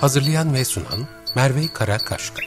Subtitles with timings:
[0.00, 2.42] Hazırlayan ve sunan Merve Karakaşka.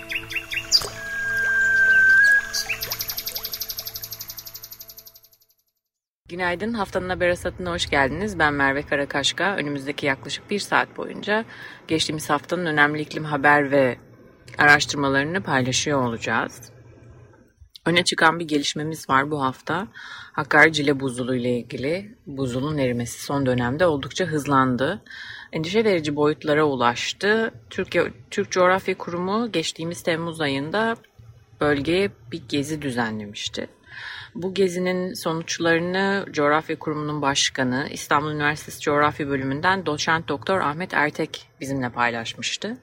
[6.29, 8.39] Günaydın, haftanın haber hasatına hoş geldiniz.
[8.39, 9.55] Ben Merve Karakaşka.
[9.55, 11.45] Önümüzdeki yaklaşık bir saat boyunca
[11.87, 13.97] geçtiğimiz haftanın önemli iklim haber ve
[14.57, 16.71] araştırmalarını paylaşıyor olacağız.
[17.85, 19.87] Öne çıkan bir gelişmemiz var bu hafta.
[20.33, 25.03] Hakkari Cile buzulu ile ilgili buzulun erimesi son dönemde oldukça hızlandı.
[25.51, 27.53] Endişe verici boyutlara ulaştı.
[27.69, 30.95] Türkiye Türk Coğrafya Kurumu geçtiğimiz Temmuz ayında
[31.61, 33.67] bölgeye bir gezi düzenlemişti.
[34.35, 41.89] Bu gezinin sonuçlarını Coğrafya Kurumu'nun başkanı İstanbul Üniversitesi Coğrafya Bölümünden doçent doktor Ahmet Ertek bizimle
[41.89, 42.77] paylaşmıştı.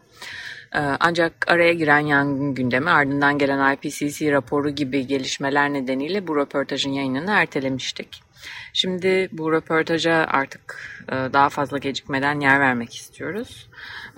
[0.75, 6.91] Ee, ancak araya giren yangın gündemi ardından gelen IPCC raporu gibi gelişmeler nedeniyle bu röportajın
[6.91, 8.23] yayınını ertelemiştik.
[8.73, 13.69] Şimdi bu röportaja artık e, daha fazla gecikmeden yer vermek istiyoruz.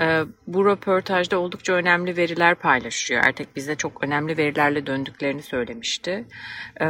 [0.00, 3.22] E, bu röportajda oldukça önemli veriler paylaşıyor.
[3.24, 6.24] Ertek bize çok önemli verilerle döndüklerini söylemişti.
[6.80, 6.86] E,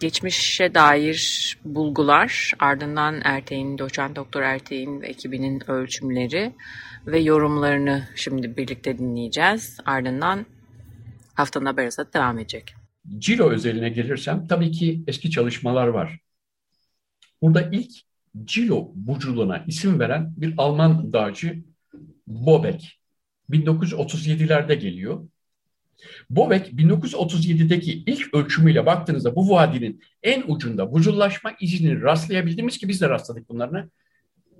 [0.00, 6.52] geçmişe dair bulgular, ardından Ertek'in, doçent doktor Ertek'in ve ekibinin ölçümleri
[7.06, 9.80] ve yorumlarını şimdi birlikte dinleyeceğiz.
[9.86, 10.46] Ardından
[11.34, 12.74] haftanın haber devam edecek.
[13.18, 16.20] Ciro özeline gelirsem tabii ki eski çalışmalar var.
[17.42, 17.92] Burada ilk
[18.44, 21.64] Cilo burculuğuna isim veren bir Alman dağcı
[22.26, 23.00] Bobek.
[23.50, 25.28] 1937'lerde geliyor.
[26.30, 33.08] Bobek 1937'deki ilk ölçümüyle baktığınızda bu vadinin en ucunda buzullaşma izini rastlayabildiğimiz ki biz de
[33.08, 33.90] rastladık bunlarını.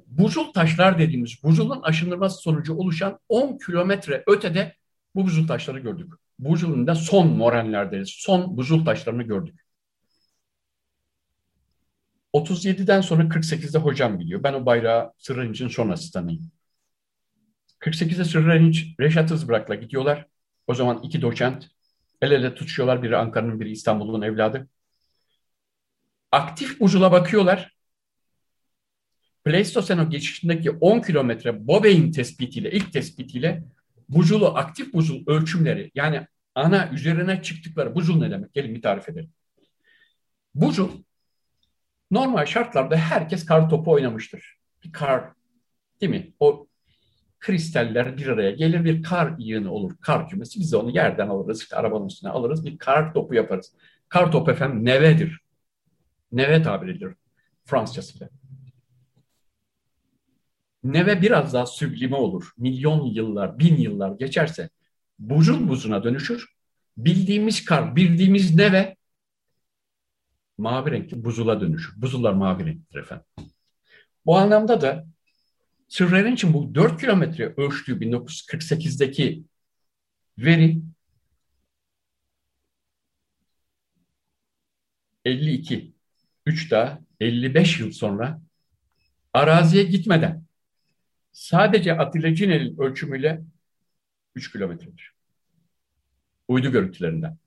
[0.07, 4.75] Buzul taşlar dediğimiz buzulun aşınırması sonucu oluşan 10 kilometre ötede
[5.15, 6.13] bu buzul taşları gördük.
[6.39, 9.65] Buzulun da son morenlerde, son buzul taşlarını gördük.
[12.35, 14.43] 37'den sonra 48'de hocam biliyor.
[14.43, 16.51] Ben o bayrağı Sırrınç'ın son asistanıyım.
[17.81, 20.27] 48'de Sırrınç Reşat Hızbırak'la gidiyorlar.
[20.67, 21.69] O zaman iki doçent
[22.23, 23.03] el ele tutuşuyorlar.
[23.03, 24.69] Biri Ankara'nın biri İstanbul'un evladı.
[26.33, 27.79] Aktif buzula bakıyorlar.
[29.45, 33.65] Pleistoseno geçişindeki 10 kilometre Bobey'in tespitiyle, ilk tespitiyle
[34.09, 38.55] buzulu, aktif buzul ölçümleri yani ana üzerine çıktıkları buzul ne demek?
[38.55, 39.31] Gelin bir tarif edelim.
[40.55, 40.91] Buzul
[42.11, 44.59] normal şartlarda herkes kar topu oynamıştır.
[44.85, 45.25] Bir kar
[46.01, 46.33] değil mi?
[46.41, 46.67] O
[47.41, 49.97] kristaller bir araya gelir bir kar yığını olur.
[50.01, 50.61] Kar kümesi.
[50.61, 51.63] Biz de onu yerden alırız.
[51.63, 52.65] işte arabanın üstüne alırız.
[52.65, 53.73] Bir kar topu yaparız.
[54.09, 55.41] Kar topu efendim nevedir.
[56.33, 57.15] Neve tabir edilir
[57.65, 58.29] Fransızcasıyla.
[60.85, 62.53] Neve biraz daha süblime olur.
[62.59, 64.71] Milyon yıllar, bin yıllar geçerse
[65.19, 66.47] buzun buzuna dönüşür.
[66.97, 68.97] Bildiğimiz kar, bildiğimiz neve
[70.59, 72.03] mavi renkli buzula dönüşür.
[72.03, 73.27] Buzullar mavi renktir efendim.
[74.27, 75.07] Bu anlamda da
[75.89, 79.45] Sırrer'in için bu 4 kilometre ölçtüğü 1948'deki
[80.39, 80.83] veri
[85.25, 85.93] 52,
[86.47, 88.43] 3 daha 55 yıl sonra
[89.33, 90.45] araziye gitmeden
[91.33, 93.43] sadece Atilla Cinel'in ölçümüyle
[94.35, 95.13] 3 kilometredir.
[96.49, 97.39] Uydu görüntülerinden.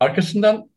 [0.00, 0.71] Arkasından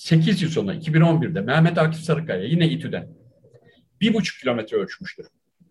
[0.00, 3.08] 8 yıl sonra 2011'de Mehmet Akif Sarıkaya yine İTÜ'den
[4.00, 5.26] bir buçuk kilometre ölçmüştür.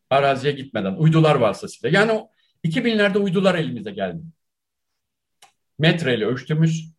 [0.09, 1.99] Araziye gitmeden uydular vasıtasıyla.
[1.99, 2.29] Yani o
[2.63, 4.21] 2000'lerde uydular elimize geldi.
[5.79, 6.93] Metreyle ölçtüğümüz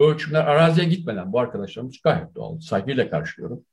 [0.00, 2.60] ölçümler araziye gitmeden bu arkadaşlarımız gayet doğal.
[2.60, 3.64] Saygıyla karşılıyorum.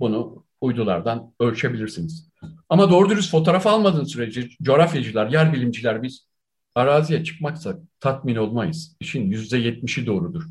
[0.00, 2.30] Bunu uydulardan ölçebilirsiniz.
[2.68, 6.26] Ama doğru dürüst fotoğraf almadığın sürece coğrafyacılar, yer bilimciler biz
[6.74, 8.96] araziye çıkmaksa tatmin olmayız.
[9.00, 10.42] İşin yüzde yetmişi doğrudur.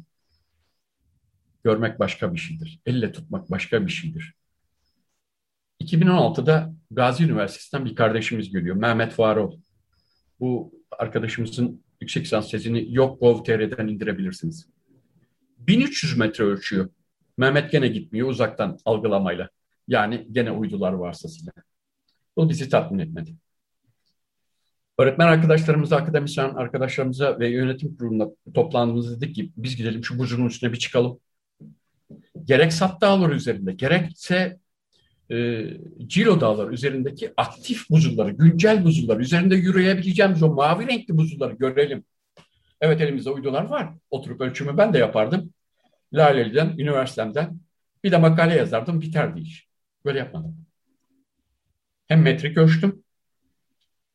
[1.63, 2.79] Görmek başka bir şeydir.
[2.85, 4.35] Elle tutmak başka bir şeydir.
[5.81, 8.75] 2016'da Gazi Üniversitesi'nden bir kardeşimiz geliyor.
[8.75, 9.59] Mehmet Varol.
[10.39, 14.69] Bu arkadaşımızın yüksek lisans tezini yok.gov.tr'den indirebilirsiniz.
[15.57, 16.89] 1300 metre ölçüyor.
[17.37, 19.49] Mehmet gene gitmiyor uzaktan algılamayla.
[19.87, 21.51] Yani gene uydular vasıtasıyla.
[22.37, 23.35] Bu bizi tatmin etmedi.
[24.97, 30.73] Öğretmen arkadaşlarımıza, akademisyen arkadaşlarımıza ve yönetim kurulunda toplandığımızda dedik ki biz gidelim şu buzulun üstüne
[30.73, 31.19] bir çıkalım
[32.45, 34.57] gerek sap dağları üzerinde gerekse
[35.31, 35.65] e,
[36.07, 42.03] Cilo Dağları üzerindeki aktif buzulları, güncel buzullar, üzerinde yürüyebileceğimiz o mavi renkli buzulları görelim.
[42.81, 43.89] Evet elimizde uydular var.
[44.09, 45.53] Oturup ölçümü ben de yapardım.
[46.13, 47.59] Laleli'den, üniversitemden
[48.03, 49.67] bir de makale yazardım, biterdi iş.
[50.05, 50.57] Böyle yapmadım.
[52.07, 53.03] Hem metrik ölçtüm,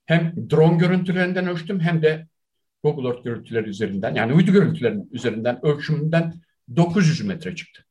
[0.07, 2.27] hem drone görüntülerinden ölçtüm, hem de
[2.83, 6.35] Google Earth görüntüleri üzerinden, yani uydu görüntülerinin üzerinden ölçümünden
[6.77, 7.86] 900 metre çıktı.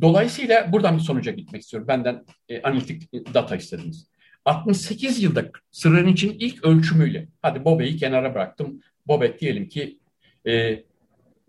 [0.00, 1.88] Dolayısıyla buradan bir sonuca gitmek istiyorum.
[1.88, 4.08] Benden e, analitik data istediniz.
[4.44, 8.80] 68 yılda Sırrın için ilk ölçümüyle, hadi Bobek'i kenara bıraktım.
[9.06, 9.98] Bobek diyelim ki
[10.46, 10.82] e,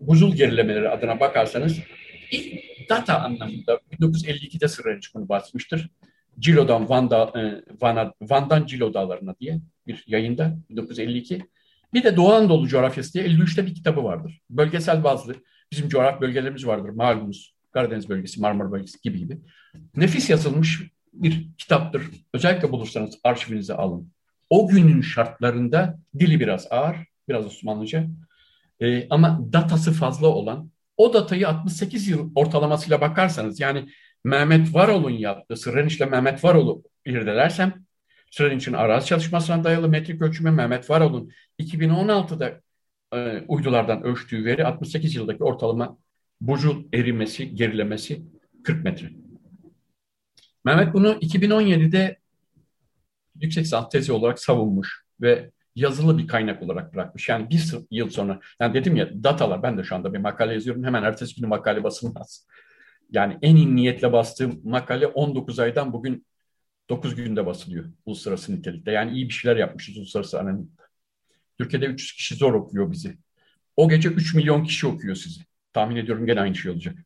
[0.00, 1.78] buzul gerilemeleri adına bakarsanız
[2.30, 5.90] ilk data anlamında 1952'de Sırrın bunu basmıştır.
[6.38, 11.42] Cilo'dan Van'da, e, Van'a, Van'dan Cilo dağlarına diye bir yayında 1952.
[11.94, 14.40] Bir de Doğu Anadolu coğrafyası diye 53'te bir kitabı vardır.
[14.50, 15.34] Bölgesel bazlı
[15.72, 17.57] bizim coğraf bölgelerimiz vardır malumunuz.
[17.78, 19.38] Karadeniz bölgesi, Marmara bölgesi gibi gibi.
[19.96, 20.82] Nefis yazılmış
[21.12, 22.02] bir kitaptır.
[22.34, 24.12] Özellikle bulursanız arşivinize alın.
[24.50, 26.96] O günün şartlarında dili biraz ağır,
[27.28, 28.06] biraz Osmanlıca
[28.80, 33.88] e, ama datası fazla olan o datayı 68 yıl ortalamasıyla bakarsanız yani
[34.24, 37.74] Mehmet Varol'un yaptığı Sırreniç'le Mehmet Varol'u irdelersem
[38.30, 41.30] Sırreniç'in arazi çalışmasına dayalı metrik ölçümü Mehmet Varol'un
[41.60, 42.60] 2016'da
[43.12, 45.98] e, uydulardan ölçtüğü veri 68 yıldaki ortalama
[46.40, 48.22] buzul erimesi, gerilemesi
[48.64, 49.10] 40 metre.
[50.64, 52.18] Mehmet bunu 2017'de
[53.40, 57.28] yüksek lisans tezi olarak savunmuş ve yazılı bir kaynak olarak bırakmış.
[57.28, 60.84] Yani bir yıl sonra, yani dedim ya datalar, ben de şu anda bir makale yazıyorum,
[60.84, 62.46] hemen ertesi günü makale basılmaz.
[63.10, 66.26] Yani en iyi niyetle bastığım makale 19 aydan bugün
[66.88, 68.92] 9 günde basılıyor uluslararası nitelikte.
[68.92, 70.82] Yani iyi bir şeyler yapmışız uluslararası analizde.
[71.58, 73.18] Türkiye'de 300 kişi zor okuyor bizi.
[73.76, 75.40] O gece 3 milyon kişi okuyor sizi.
[75.72, 76.96] Tahmin ediyorum gene aynı şey olacak.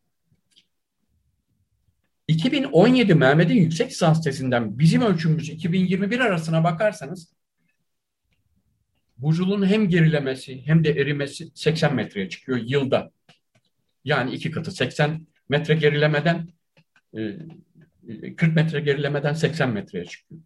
[2.28, 7.34] 2017 Mehmet'in yüksek lisans tesinden bizim ölçümümüz 2021 arasına bakarsanız
[9.18, 13.10] buzulun hem gerilemesi hem de erimesi 80 metreye çıkıyor yılda.
[14.04, 16.48] Yani iki katı 80 metre gerilemeden
[17.12, 20.40] 40 e, metre gerilemeden 80 metreye çıkıyor.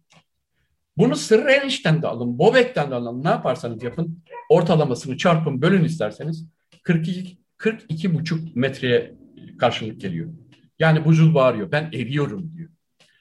[0.97, 6.45] Bunu Sırrı Eniş'ten de alın, Bobek'ten de alın, ne yaparsanız yapın, ortalamasını çarpın, bölün isterseniz
[6.83, 9.15] 42 42,5 metreye
[9.59, 10.33] karşılık geliyor.
[10.79, 11.71] Yani buzul bağırıyor.
[11.71, 12.69] Ben eriyorum diyor.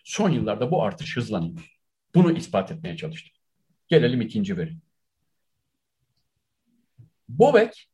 [0.05, 1.77] Son yıllarda bu artış hızlanıyor.
[2.15, 3.33] Bunu ispat etmeye çalıştım.
[3.89, 4.77] Gelelim ikinci veri.
[7.29, 7.89] Bobek,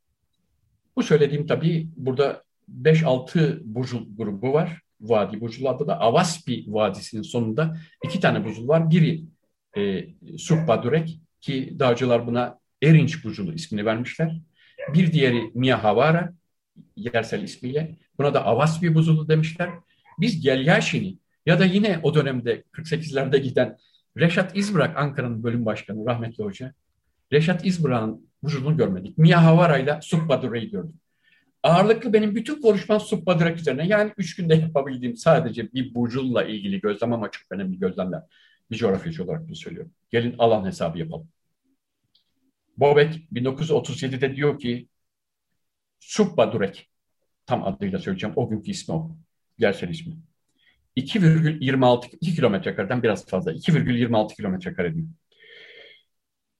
[0.96, 2.42] bu söylediğim tabii burada
[2.82, 4.80] 5-6 buzul grubu var.
[5.00, 8.90] Vadi buzul adı da Avaspi Vadisi'nin sonunda iki tane buzul var.
[8.90, 9.24] Biri
[9.76, 10.08] e,
[10.38, 14.40] Subpadurek ki dağcılar buna Erinç buzulu ismini vermişler.
[14.88, 16.32] Bir diğeri Miyahavara
[16.96, 17.96] yersel ismiyle.
[18.18, 19.70] Buna da Avaspi buzulu demişler.
[20.20, 23.78] Biz Gelyaşin'i ya da yine o dönemde 48'lerde giden
[24.18, 26.74] Reşat İzbırak Ankara'nın bölüm başkanı rahmetli hoca.
[27.32, 29.18] Reşat İzbırak'ın buzulunu görmedik.
[29.18, 30.94] Miyahavara ile Subbadure'yi gördük.
[31.62, 33.86] Ağırlıklı benim bütün konuşmam Subbadurak üzerine.
[33.86, 38.22] Yani üç günde yapabildiğim sadece bir burculla ilgili gözlem ama çok önemli gözlemler.
[38.70, 39.92] Bir coğrafyacı olarak bunu söylüyorum.
[40.10, 41.28] Gelin alan hesabı yapalım.
[42.82, 44.88] Bobek 1937'de diyor ki
[46.00, 46.60] Subba
[47.46, 48.34] tam adıyla söyleyeceğim.
[48.36, 49.16] O günkü ismi o.
[49.58, 50.14] Gerçek ismi.
[50.96, 53.52] 2,26 2 kilometre kareden biraz fazla.
[53.52, 55.06] 2,26 kilometre kare diyor.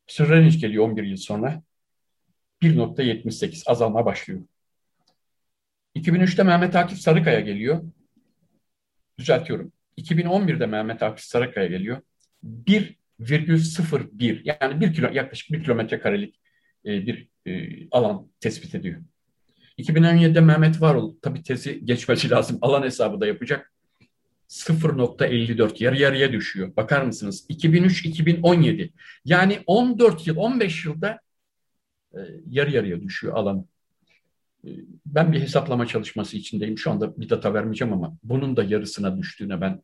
[0.07, 1.63] Sırreniç geliyor 11 yıl sonra.
[2.63, 4.43] 1.78 azalma başlıyor.
[5.97, 7.83] 2003'te Mehmet Akif Sarıkaya geliyor.
[9.19, 9.73] Düzeltiyorum.
[9.99, 12.03] 2011'de Mehmet Akif Sarıkaya geliyor.
[13.21, 16.41] 1,01 yani 1 kilo, yaklaşık 1 kilometre karelik
[16.87, 19.01] e, bir e, alan tespit ediyor.
[19.79, 22.59] 2017'de Mehmet Varol tabi tezi geçmesi lazım.
[22.63, 23.73] Alan hesabı da yapacak.
[24.49, 26.77] 0.54 yarı yarıya düşüyor.
[26.77, 27.47] Bakar mısınız?
[27.51, 28.91] 2003-2017
[29.25, 31.21] yani 14 yıl 15 yılda
[32.15, 32.19] e,
[32.51, 33.67] yarı yarıya düşüyor alan.
[34.65, 34.69] E,
[35.07, 36.79] ben bir hesaplama çalışması içindeyim.
[36.79, 39.83] Şu anda bir data vermeyeceğim ama bunun da yarısına düştüğüne ben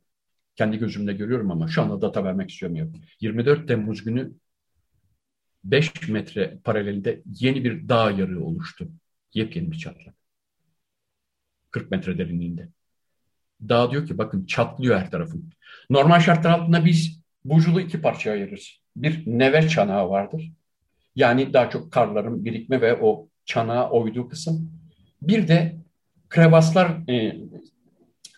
[0.58, 2.92] kendi gözümle görüyorum ama şu anda data vermek istemiyorum.
[3.20, 4.32] 24 Temmuz günü
[5.64, 8.88] 5 metre paralelinde yeni bir dağ yarığı oluştu.
[9.34, 10.14] Yepyeni bir çatlak.
[11.70, 12.68] 40 metre derinliğinde.
[13.68, 15.50] Dağ diyor ki bakın çatlıyor her tarafın.
[15.90, 18.80] Normal şartlar altında biz buzulu iki parçaya ayırırız.
[18.96, 20.52] Bir neve çanağı vardır.
[21.16, 24.72] Yani daha çok karların birikme ve o çanağa oyduğu kısım.
[25.22, 25.76] Bir de
[26.28, 27.36] krevaslar, e,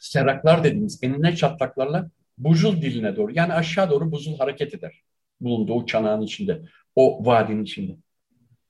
[0.01, 5.03] seraklar dediğimiz enine çatlaklarla buzul diline doğru yani aşağı doğru buzul hareket eder.
[5.41, 6.63] Bulunduğu çanağın içinde,
[6.97, 7.97] o vadinin içinde.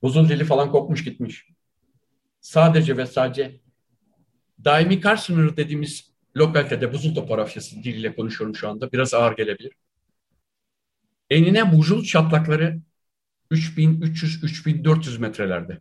[0.03, 1.47] Buzul dili falan kopmuş gitmiş
[2.41, 3.61] sadece ve sadece
[4.65, 8.93] daimi kar sınırı dediğimiz lokalitede buzul topografyası diliyle konuşuyorum şu anda.
[8.93, 9.73] Biraz ağır gelebilir.
[11.31, 12.81] Enine buzul çatlakları
[13.51, 15.81] 3300-3400 metrelerde.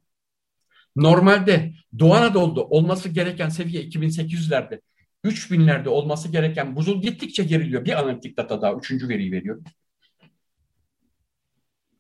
[0.96, 4.82] Normalde Doğu Anadolu'da olması gereken seviye 2800'lerde,
[5.24, 7.86] 3000'lerde olması gereken buzul gittikçe geriliyor.
[7.86, 9.62] Bir analitik data daha, üçüncü veriyi veriyor.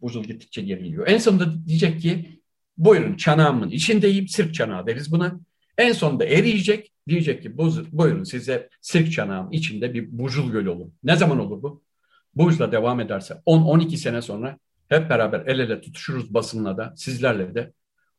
[0.01, 1.07] Buzul gittikçe geriliyor.
[1.07, 2.41] En sonunda diyecek ki
[2.77, 5.39] buyurun çanağımın içindeyim, sirk çanağı deriz buna.
[5.77, 7.57] En sonunda eriyecek, diyecek ki
[7.91, 10.91] buyurun size sirk çanağım içinde bir buzul gölü olur.
[11.03, 11.83] Ne zaman olur bu?
[12.35, 14.57] Bu hızla devam ederse 10-12 sene sonra
[14.89, 17.73] hep beraber el ele tutuşuruz basınla da sizlerle de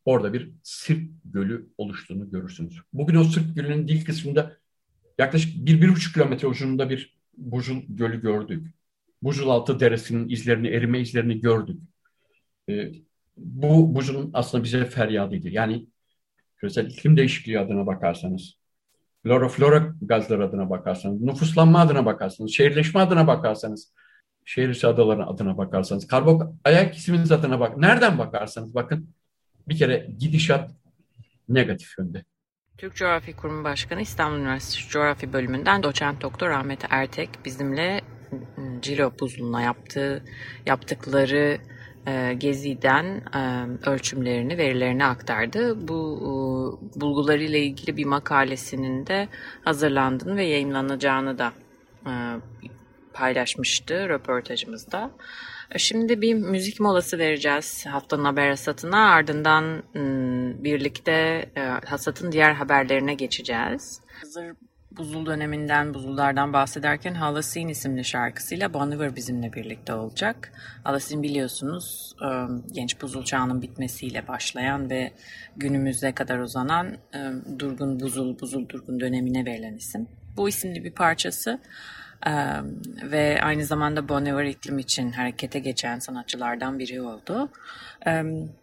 [0.04, 2.80] orada bir sirk gölü oluştuğunu görürsünüz.
[2.92, 4.56] Bugün o sirk gölünün dil kısmında
[5.20, 8.66] yaklaşık 1-1,5 kilometre uzunluğunda bir buzul gölü gördük.
[9.22, 11.80] Buzul altı deresinin izlerini, erime izlerini gördük.
[12.68, 12.92] Ee,
[13.36, 15.48] bu buzulun aslında bize feryadıydı.
[15.48, 15.86] Yani
[16.56, 18.54] küresel iklim değişikliği adına bakarsanız,
[19.22, 23.92] flora gazları adına bakarsanız, nüfuslanma adına bakarsanız, şehirleşme adına bakarsanız,
[24.44, 27.76] şehir içi adaların adına bakarsanız, karbon ayak isminiz adına bak.
[27.78, 29.08] Nereden bakarsanız bakın
[29.68, 30.70] bir kere gidişat
[31.48, 32.24] negatif yönde.
[32.80, 38.00] Türk Coğrafya Kurumu Başkanı İstanbul Üniversitesi Coğrafya Bölümünden doçent doktor Ahmet Ertek bizimle
[38.32, 40.24] ıı, Cilo buzuluna yaptığı
[40.66, 41.58] yaptıkları
[42.06, 45.88] e, geziden e, ölçümlerini, verilerini aktardı.
[45.88, 49.28] Bu e, bulgularıyla ilgili bir makalesinin de
[49.64, 51.52] hazırlandığını ve yayınlanacağını da
[52.06, 52.12] e,
[53.12, 55.10] paylaşmıştı röportajımızda.
[55.76, 59.10] Şimdi bir müzik molası vereceğiz haftanın haber hasatına.
[59.10, 59.82] Ardından
[60.64, 61.12] birlikte
[61.56, 64.00] e, hasatın diğer haberlerine geçeceğiz.
[64.20, 64.54] Hazır
[64.90, 70.52] buzul döneminden, buzullardan bahsederken Halasin isimli şarkısıyla Bon bizimle birlikte olacak.
[70.84, 72.16] Halasin biliyorsunuz
[72.72, 75.12] genç buzul çağının bitmesiyle başlayan ve
[75.56, 76.96] günümüze kadar uzanan
[77.58, 80.08] durgun buzul, buzul durgun dönemine verilen isim.
[80.36, 81.60] Bu isimli bir parçası
[83.02, 87.48] ve aynı zamanda Bon Iver iklim için harekete geçen sanatçılardan biri oldu.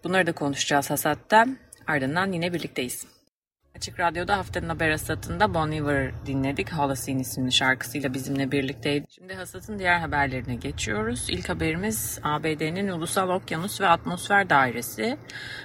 [0.04, 1.46] bunları da konuşacağız hasatta.
[1.88, 3.08] Ardından yine birlikteyiz.
[3.78, 6.74] Açık Radyo'da haftanın haber hasatında Bon Iver dinledik.
[6.74, 9.06] Holocene isimli şarkısıyla bizimle birlikteydi.
[9.10, 11.26] Şimdi hasatın diğer haberlerine geçiyoruz.
[11.30, 15.18] İlk haberimiz ABD'nin Ulusal Okyanus ve Atmosfer Dairesi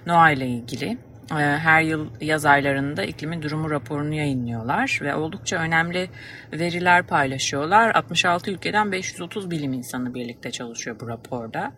[0.07, 0.99] NOAA ile ilgili.
[1.31, 6.11] Ee, her yıl yaz aylarında iklimin durumu raporunu yayınlıyorlar ve oldukça önemli
[6.53, 7.95] veriler paylaşıyorlar.
[7.95, 11.73] 66 ülkeden 530 bilim insanı birlikte çalışıyor bu raporda.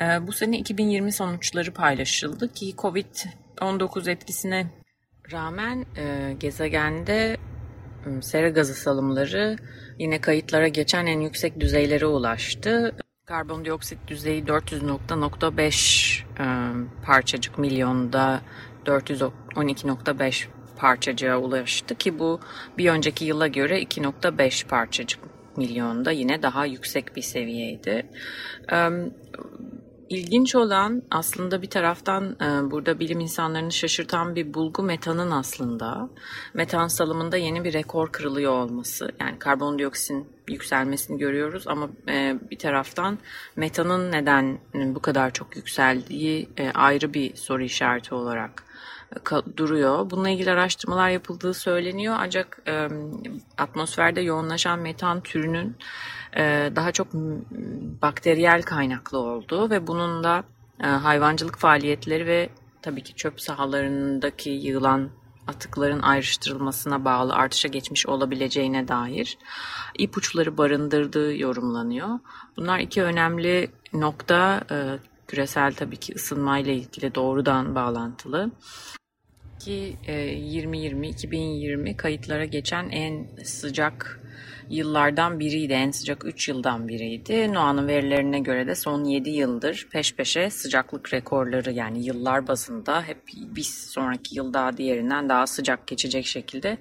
[0.00, 4.66] Ee, bu sene 2020 sonuçları paylaşıldı ki Covid-19 etkisine
[5.32, 7.36] rağmen e, gezegende
[8.20, 9.56] sera gazı salımları
[9.98, 12.94] yine kayıtlara geçen en yüksek düzeylere ulaştı.
[13.26, 16.46] Karbondioksit düzeyi 400.5 e,
[17.04, 18.40] parçacık milyonda
[18.86, 22.40] 412.5 parçacığa ulaştı ki bu
[22.78, 25.20] bir önceki yıla göre 2.5 parçacık
[25.56, 28.06] milyonda yine daha yüksek bir seviyeydi.
[30.08, 32.36] İlginç olan aslında bir taraftan
[32.70, 36.08] burada bilim insanlarını şaşırtan bir bulgu metanın aslında
[36.54, 39.10] metan salımında yeni bir rekor kırılıyor olması.
[39.20, 41.88] Yani karbondioksitin yükselmesini görüyoruz ama
[42.50, 43.18] bir taraftan
[43.56, 48.64] metanın neden bu kadar çok yükseldiği ayrı bir soru işareti olarak
[49.56, 50.10] duruyor.
[50.10, 52.88] Bununla ilgili araştırmalar yapıldığı söyleniyor ancak e,
[53.58, 55.76] atmosferde yoğunlaşan metan türünün
[56.36, 57.14] e, daha çok
[58.02, 60.44] bakteriyel kaynaklı olduğu ve bunun da
[60.80, 62.48] e, hayvancılık faaliyetleri ve
[62.82, 65.10] tabii ki çöp sahalarındaki yığılan
[65.46, 69.38] atıkların ayrıştırılmasına bağlı artışa geçmiş olabileceğine dair
[69.98, 72.08] ipuçları barındırdığı yorumlanıyor.
[72.56, 74.60] Bunlar iki önemli nokta
[75.26, 78.50] küresel tabii ki ısınmayla ilgili doğrudan bağlantılı
[79.64, 84.20] ki 2020-2020 e, kayıtlara geçen en sıcak
[84.68, 85.72] yıllardan biriydi.
[85.72, 87.54] En sıcak 3 yıldan biriydi.
[87.54, 93.18] NOAA'nın verilerine göre de son 7 yıldır peş peşe sıcaklık rekorları yani yıllar bazında hep
[93.36, 96.78] bir sonraki yıl daha diğerinden daha sıcak geçecek şekilde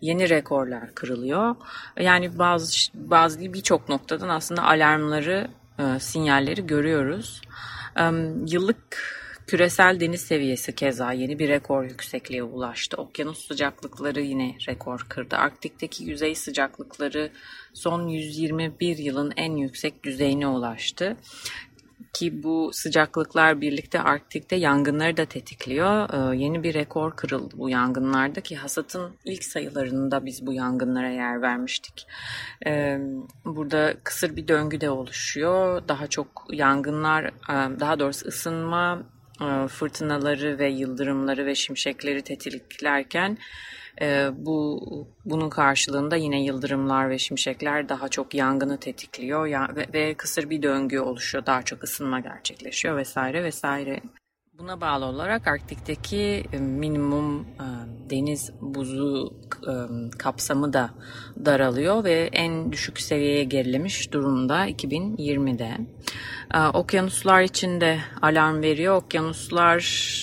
[0.00, 1.56] yeni rekorlar kırılıyor.
[2.00, 7.40] Yani bazı bazı birçok noktadan aslında alarmları, e, sinyalleri görüyoruz.
[8.46, 9.15] Yıllık
[9.46, 12.96] Küresel deniz seviyesi keza yeni bir rekor yüksekliğe ulaştı.
[12.96, 15.36] Okyanus sıcaklıkları yine rekor kırdı.
[15.36, 17.30] Arktik'teki yüzey sıcaklıkları
[17.74, 21.16] son 121 yılın en yüksek düzeyine ulaştı
[22.12, 26.08] ki bu sıcaklıklar birlikte Arktik'te yangınları da tetikliyor.
[26.32, 31.42] Ee, yeni bir rekor kırıldı bu yangınlarda ki hasatın ilk sayılarında biz bu yangınlara yer
[31.42, 32.06] vermiştik.
[32.66, 32.98] Ee,
[33.44, 35.82] burada kısır bir döngü de oluşuyor.
[35.88, 39.02] Daha çok yangınlar, e, daha doğrusu ısınma
[39.68, 43.38] fırtınaları ve yıldırımları ve şimşekleri tetiklerken
[44.00, 44.80] e, bu
[45.24, 50.98] bunun karşılığında yine yıldırımlar ve şimşekler daha çok yangını tetikliyor ve, ve kısır bir döngü
[50.98, 51.46] oluşuyor.
[51.46, 54.00] Daha çok ısınma gerçekleşiyor vesaire vesaire.
[54.58, 57.44] Buna bağlı olarak Arktik'teki e, minimum e,
[58.10, 59.34] deniz buzu
[59.68, 59.72] e,
[60.18, 60.90] kapsamı da
[61.44, 65.76] daralıyor ve en düşük seviyeye gerilemiş durumda 2020'de.
[66.74, 68.96] Okyanuslar için de alarm veriyor.
[68.96, 69.80] Okyanuslar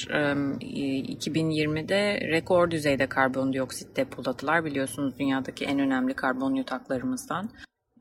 [0.07, 4.65] 2020'de rekor düzeyde karbondioksit depoladılar.
[4.65, 7.49] Biliyorsunuz dünyadaki en önemli karbon yataklarımızdan.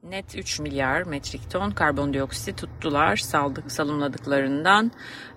[0.02, 3.16] Net 3 milyar metrik ton karbondioksit tuttular.
[3.16, 4.90] Saldık, salımladıklarından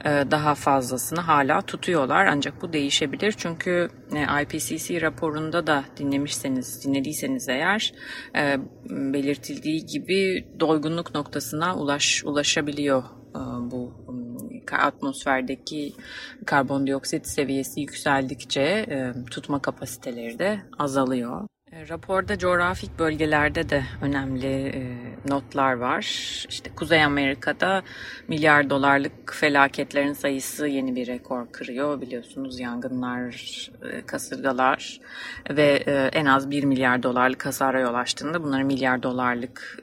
[0.06, 2.26] e, daha fazlasını hala tutuyorlar.
[2.26, 3.32] Ancak bu değişebilir.
[3.38, 7.94] Çünkü e, IPCC raporunda da dinlemişseniz, dinlediyseniz eğer
[8.36, 8.58] e,
[8.90, 13.04] belirtildiği gibi doygunluk noktasına ulaş ulaşabiliyor
[13.62, 13.94] bu
[14.72, 15.94] atmosferdeki
[16.46, 18.86] karbondioksit seviyesi yükseldikçe
[19.32, 21.48] tutma kapasiteleri de azalıyor.
[21.75, 24.82] E, raporda coğrafik bölgelerde de önemli e,
[25.29, 26.03] notlar var.
[26.50, 27.84] İşte Kuzey Amerika'da
[28.27, 32.01] milyar dolarlık felaketlerin sayısı yeni bir rekor kırıyor.
[32.01, 33.36] Biliyorsunuz yangınlar,
[33.91, 35.00] e, kasırgalar
[35.50, 35.67] ve
[36.13, 39.79] en az 1 milyar dolarlık hasara yol açtığında bunlara milyar dolarlık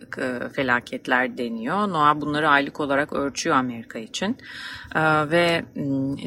[0.52, 1.88] felaketler deniyor.
[1.88, 4.36] NOAA bunları aylık olarak ölçüyor Amerika için
[5.30, 5.64] ve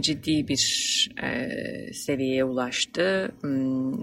[0.02, 0.60] ciddi bir
[1.94, 3.32] seviyeye ulaştı.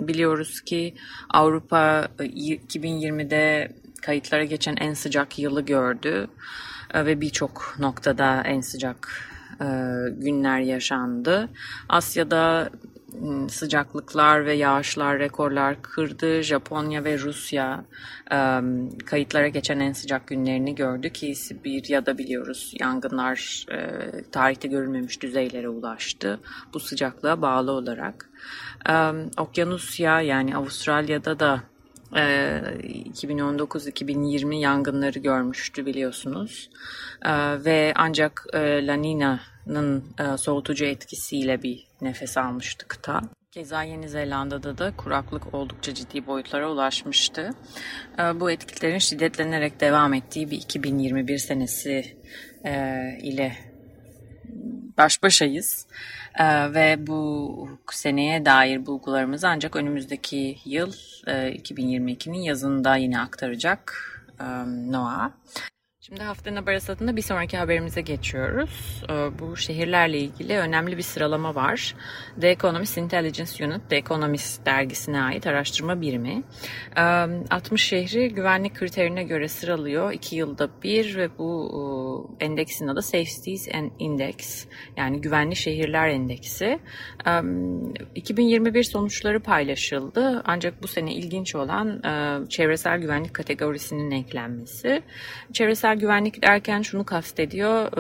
[0.09, 0.95] Biliyoruz ki
[1.31, 3.69] Avrupa Avrupa 2020'de
[4.03, 6.29] kayıtlara geçen en sıcak yılı gördü
[6.95, 9.09] e, ve birçok noktada en sıcak
[9.61, 9.67] e,
[10.11, 11.49] günler yaşandı.
[11.89, 12.71] Asya'da
[13.49, 16.43] sıcaklıklar ve yağışlar rekorlar kırdı.
[16.43, 17.85] Japonya ve Rusya
[19.07, 23.67] kayıtlara geçen en sıcak günlerini gördü ki Sibirya'da biliyoruz yangınlar
[24.33, 26.41] tarihte görülmemiş düzeylere ulaştı.
[26.75, 28.31] Bu sıcaklığa bağlı olarak.
[29.39, 31.63] Okyanusya yani Avustralya'da da
[32.13, 36.71] 2019-2020 yangınları görmüştü biliyorsunuz
[37.65, 38.95] ve ancak La
[39.67, 43.21] Nina'nın soğutucu etkisiyle bir nefes almıştı kıta.
[43.51, 47.51] Keza Yeni Zelanda'da da kuraklık oldukça ciddi boyutlara ulaşmıştı.
[48.35, 52.17] Bu etkilerin şiddetlenerek devam ettiği bir 2021 senesi
[53.23, 53.57] ile
[54.99, 55.87] baş başayız.
[56.39, 60.93] Ee, ve bu seneye dair bulgularımızı ancak önümüzdeki yıl
[61.27, 63.95] e, 2022'nin yazında yine aktaracak
[64.41, 64.45] e,
[64.93, 65.33] NOAA.
[66.13, 69.03] Şimdi haftanın haber asatında bir sonraki haberimize geçiyoruz.
[69.11, 71.95] Ee, bu şehirlerle ilgili önemli bir sıralama var.
[72.41, 76.43] The Economist Intelligence Unit, The Economist dergisine ait araştırma birimi.
[76.97, 80.13] 60 ee, şehri güvenlik kriterine göre sıralıyor.
[80.13, 86.79] 2 yılda bir ve bu e, endeksin adı Safe Cities Index yani Güvenli Şehirler Endeksi.
[88.15, 90.43] 2021 ee, sonuçları paylaşıldı.
[90.45, 95.03] Ancak bu sene ilginç olan e, çevresel güvenlik kategorisinin eklenmesi.
[95.53, 97.93] Çevresel güvenlik derken şunu kastediyor.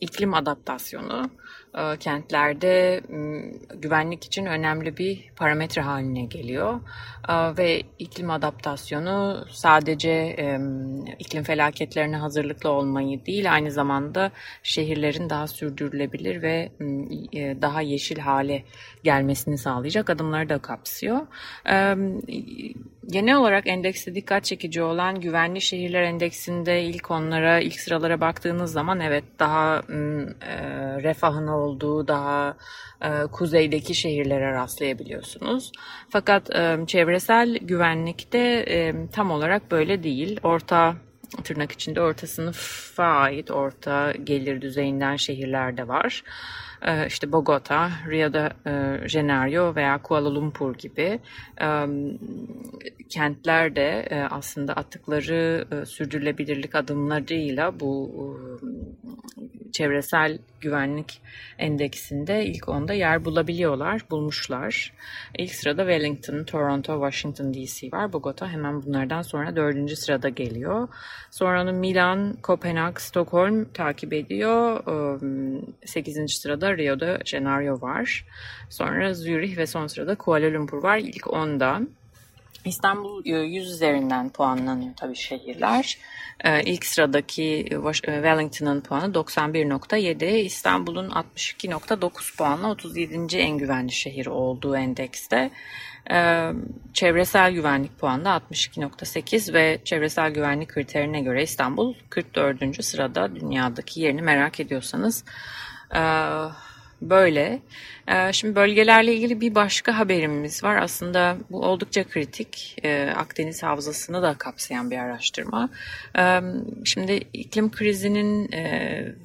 [0.00, 1.30] iklim adaptasyonu
[2.00, 3.00] kentlerde
[3.74, 6.80] güvenlik için önemli bir parametre haline geliyor
[7.58, 10.36] ve iklim adaptasyonu sadece
[11.18, 14.30] iklim felaketlerine hazırlıklı olmayı değil aynı zamanda
[14.62, 16.70] şehirlerin daha sürdürülebilir ve
[17.62, 18.64] daha yeşil hale
[19.04, 21.26] gelmesini sağlayacak adımları da kapsıyor.
[23.06, 29.00] Genel olarak endekste dikkat çekici olan güvenli şehirler endeksinde ilk onlara, ilk sıralara baktığınız zaman
[29.00, 29.82] evet daha
[31.02, 31.65] refahın olduğu,
[32.08, 32.56] daha
[33.32, 35.72] kuzeydeki şehirlere rastlayabiliyorsunuz.
[36.10, 36.50] Fakat
[36.86, 38.64] çevresel güvenlikte
[39.12, 40.40] tam olarak böyle değil.
[40.42, 40.94] Orta
[41.44, 46.22] tırnak içinde orta sınıfa ait orta gelir düzeyinden şehirler de var.
[46.82, 51.20] Ee, işte Bogota, Rio de e, Janeiro veya Kuala Lumpur gibi
[53.08, 58.10] kentler de e, aslında attıkları e, sürdürülebilirlik adımlarıyla bu
[59.72, 61.20] çevresel güvenlik
[61.58, 64.92] endeksinde ilk onda yer bulabiliyorlar, bulmuşlar.
[65.38, 68.12] İlk sırada Wellington, Toronto, Washington DC var.
[68.12, 70.88] Bogota hemen bunlardan sonra dördüncü sırada geliyor.
[71.30, 74.82] Sonra Milan, Kopenhag, Stockholm takip ediyor.
[75.84, 78.24] Sekizinci sırada Rio de Janeiro var.
[78.70, 81.88] Sonra Zürih ve son sırada Kuala Lumpur var ilk ondan.
[82.66, 85.98] İstanbul 100 üzerinden puanlanıyor tabii şehirler.
[86.44, 93.36] Ee, ilk sıradaki e, Wellington'ın puanı 91.7, İstanbul'un 62.9 puanla 37.
[93.36, 95.50] en güvenli şehir olduğu endekste.
[96.10, 96.50] Ee,
[96.94, 102.84] çevresel güvenlik puanı da 62.8 ve çevresel güvenlik kriterine göre İstanbul 44.
[102.84, 105.24] sırada dünyadaki yerini merak ediyorsanız
[107.02, 107.62] Böyle.
[108.08, 110.76] Ee, şimdi bölgelerle ilgili bir başka haberimiz var.
[110.76, 112.76] Aslında bu oldukça kritik.
[112.84, 115.68] Ee, Akdeniz Havzası'nı da kapsayan bir araştırma.
[116.18, 116.40] Ee,
[116.84, 118.62] şimdi iklim krizinin e,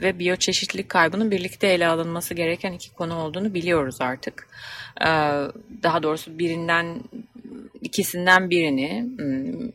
[0.02, 4.47] ve biyoçeşitlilik kaybının birlikte ele alınması gereken iki konu olduğunu biliyoruz artık.
[5.84, 7.04] Daha doğrusu birinden
[7.82, 9.69] ikisinden birini hmm,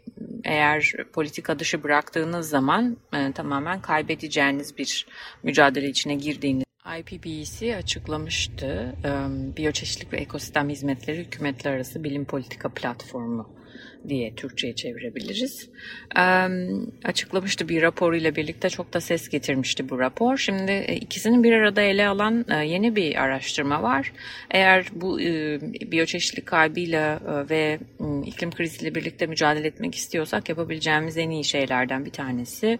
[0.44, 5.06] eğer politika dışı bıraktığınız zaman e, tamamen kaybedeceğiniz bir
[5.42, 6.65] mücadele içine girdiğiniz
[6.98, 8.94] IPBEC açıklamıştı.
[9.56, 13.48] Biyoçeşitlik ve Ekosistem Hizmetleri Hükümetler Arası Bilim Politika Platformu
[14.08, 15.70] diye Türkçe'ye çevirebiliriz.
[17.04, 20.36] Açıklamıştı bir raporuyla birlikte çok da ses getirmişti bu rapor.
[20.36, 24.12] Şimdi e, ikisinin bir arada ele alan e, yeni bir araştırma var.
[24.50, 25.60] Eğer bu e,
[25.92, 27.78] biyoçeşitlik kaybıyla e, ve
[28.24, 32.78] iklim kriziyle birlikte mücadele etmek istiyorsak yapabileceğimiz en iyi şeylerden bir tanesi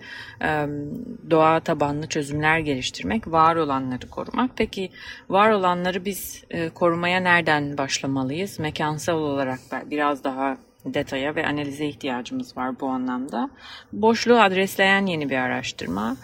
[1.31, 4.51] doğa tabanlı çözümler geliştirmek, var olanları korumak.
[4.57, 4.91] Peki
[5.29, 8.59] var olanları biz e, korumaya nereden başlamalıyız?
[8.59, 9.61] Mekansal olarak
[9.91, 10.59] biraz daha
[10.95, 13.51] detaya ve analize ihtiyacımız var bu anlamda.
[13.93, 16.17] Boşluğu adresleyen yeni bir araştırma.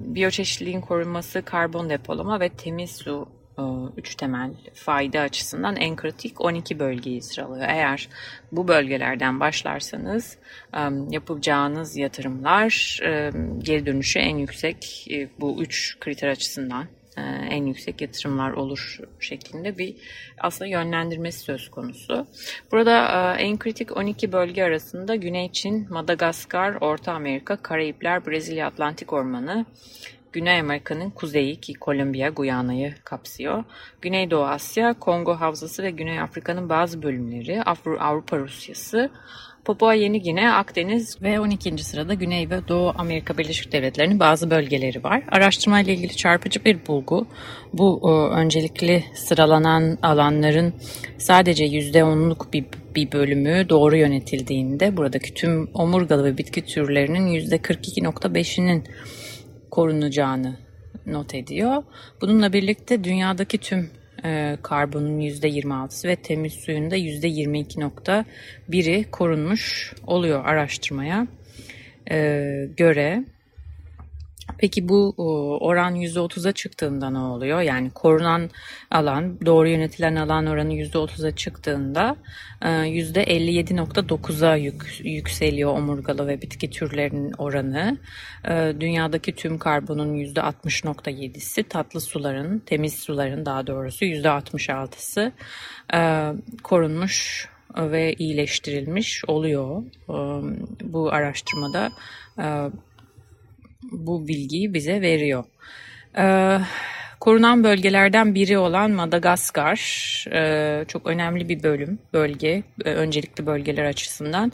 [0.00, 3.28] Biyoçeşitliliğin korunması, karbon depolama ve temiz su
[3.96, 7.66] üç temel fayda açısından en kritik 12 bölgeyi sıralıyor.
[7.68, 8.08] Eğer
[8.52, 10.38] bu bölgelerden başlarsanız
[11.10, 13.00] yapacağınız yatırımlar
[13.58, 15.08] geri dönüşü en yüksek
[15.40, 16.86] bu üç kriter açısından
[17.50, 19.96] en yüksek yatırımlar olur şeklinde bir
[20.40, 22.26] aslında yönlendirmesi söz konusu.
[22.72, 23.06] Burada
[23.38, 29.66] e, en kritik 12 bölge arasında Güney Çin, Madagaskar, Orta Amerika, Karayipler, Brezilya Atlantik Ormanı,
[30.32, 33.64] Güney Amerika'nın kuzeyi ki Kolombiya, Guyana'yı kapsıyor.
[34.00, 37.62] Güneydoğu Asya, Kongo Havzası ve Güney Afrika'nın bazı bölümleri,
[38.00, 39.10] Avrupa Rusyası,
[39.64, 41.84] Papua Yeni Gine, Akdeniz ve 12.
[41.84, 45.22] sırada Güney ve Doğu Amerika Birleşik Devletleri'nin bazı bölgeleri var.
[45.30, 47.26] Araştırma ile ilgili çarpıcı bir bulgu.
[47.72, 50.74] Bu o, öncelikli sıralanan alanların
[51.18, 58.84] sadece %10'luk bir, bir bölümü doğru yönetildiğinde buradaki tüm omurgalı ve bitki türlerinin %42.5'inin
[59.70, 60.56] korunacağını
[61.06, 61.82] not ediyor.
[62.20, 63.90] Bununla birlikte dünyadaki tüm
[64.24, 71.26] e, karbonun %26'sı ve temiz suyun da %22.1'i korunmuş oluyor araştırmaya
[72.10, 73.24] e, göre.
[74.58, 75.14] Peki bu
[75.60, 77.60] oran %30'a çıktığında ne oluyor?
[77.60, 78.50] Yani korunan
[78.90, 82.16] alan, doğru yönetilen alan oranı %30'a çıktığında
[82.62, 87.98] %57.9'a e, yük, yükseliyor omurgalı ve bitki türlerinin oranı.
[88.48, 95.32] E, dünyadaki tüm karbonun %60.7'si, tatlı suların, temiz suların daha doğrusu %66'sı
[95.94, 99.82] e, korunmuş ve iyileştirilmiş oluyor.
[100.82, 101.90] Bu araştırmada
[103.98, 105.44] bu bilgiyi bize veriyor.
[106.18, 106.58] Ee,
[107.20, 109.78] korunan bölgelerden biri olan Madagaskar
[110.32, 114.52] e, çok önemli bir bölüm, bölge, e, öncelikli bölgeler açısından.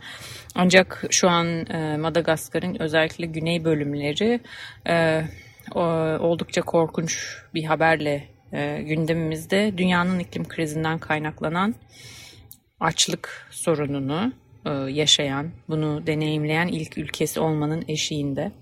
[0.55, 4.41] Ancak şu an e, Madagaskar'ın özellikle güney bölümleri
[4.89, 5.23] e,
[5.75, 5.81] o,
[6.21, 9.79] oldukça korkunç bir haberle e, gündemimizde.
[9.79, 11.75] Dünyanın iklim krizinden kaynaklanan
[12.81, 14.33] açlık sorununu
[14.89, 18.53] yaşayan, bunu deneyimleyen ilk ülkesi olmanın eşiğinde.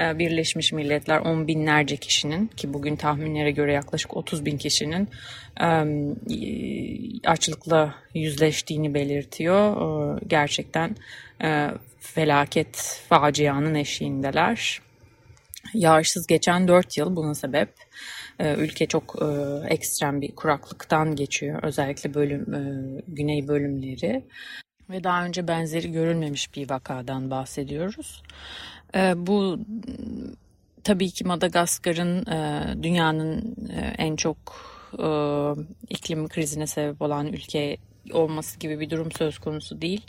[0.00, 5.08] E, Birleşmiş Milletler on binlerce kişinin ki bugün tahminlere göre yaklaşık 30 bin kişinin
[5.60, 5.86] e,
[7.28, 10.20] açlıkla yüzleştiğini belirtiyor.
[10.26, 10.96] Gerçekten
[12.00, 14.80] felaket facianın eşiğindeler.
[15.74, 17.68] Yağışsız geçen 4 yıl buna sebep.
[18.40, 19.16] Ülke çok
[19.68, 21.62] ekstrem bir kuraklıktan geçiyor.
[21.62, 22.46] Özellikle bölüm
[23.08, 24.24] güney bölümleri
[24.92, 28.22] ve daha önce benzeri görülmemiş bir vakadan bahsediyoruz.
[28.94, 29.58] E, bu
[30.84, 34.36] tabii ki Madagaskar'ın e, dünyanın e, en çok
[34.98, 35.08] e,
[35.90, 37.76] iklim krizine sebep olan ülke
[38.12, 40.06] olması gibi bir durum söz konusu değil.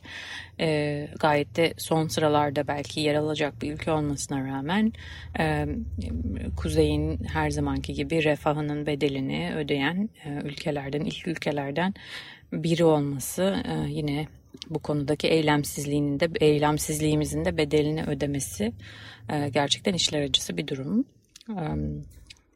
[0.59, 4.93] E, gayet de son sıralarda belki yer alacak bir ülke olmasına rağmen
[5.39, 5.67] e,
[6.57, 11.93] kuzeyin her zamanki gibi refahının bedelini ödeyen e, ülkelerden, ilk ülkelerden
[12.53, 14.27] biri olması e, yine
[14.69, 18.73] bu konudaki eylemsizliğinin de eylemsizliğimizin de bedelini ödemesi
[19.29, 21.05] e, gerçekten işler acısı bir durum.
[21.49, 21.63] E,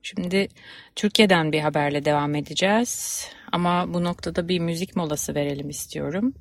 [0.02, 0.48] şimdi
[0.96, 6.34] Türkiye'den bir haberle devam edeceğiz ama bu noktada bir müzik molası verelim istiyorum.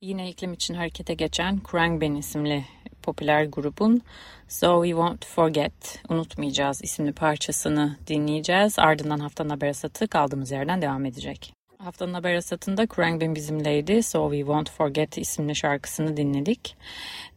[0.00, 2.64] Yine iklim için harekete geçen Krangben isimli
[3.02, 4.02] popüler grubun
[4.48, 8.78] So We Won't Forget, Unutmayacağız isimli parçasını dinleyeceğiz.
[8.78, 11.61] Ardından haftanın haber satı kaldığımız yerden devam edecek.
[11.84, 14.02] Haftanın haber asatında Khruangbin bizimleydi.
[14.02, 16.76] So We Won't Forget isimli şarkısını dinledik.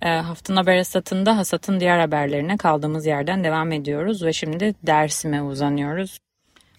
[0.01, 6.17] E, haftanın haber asatında Hasat'ın diğer haberlerine kaldığımız yerden devam ediyoruz ve şimdi Dersim'e uzanıyoruz.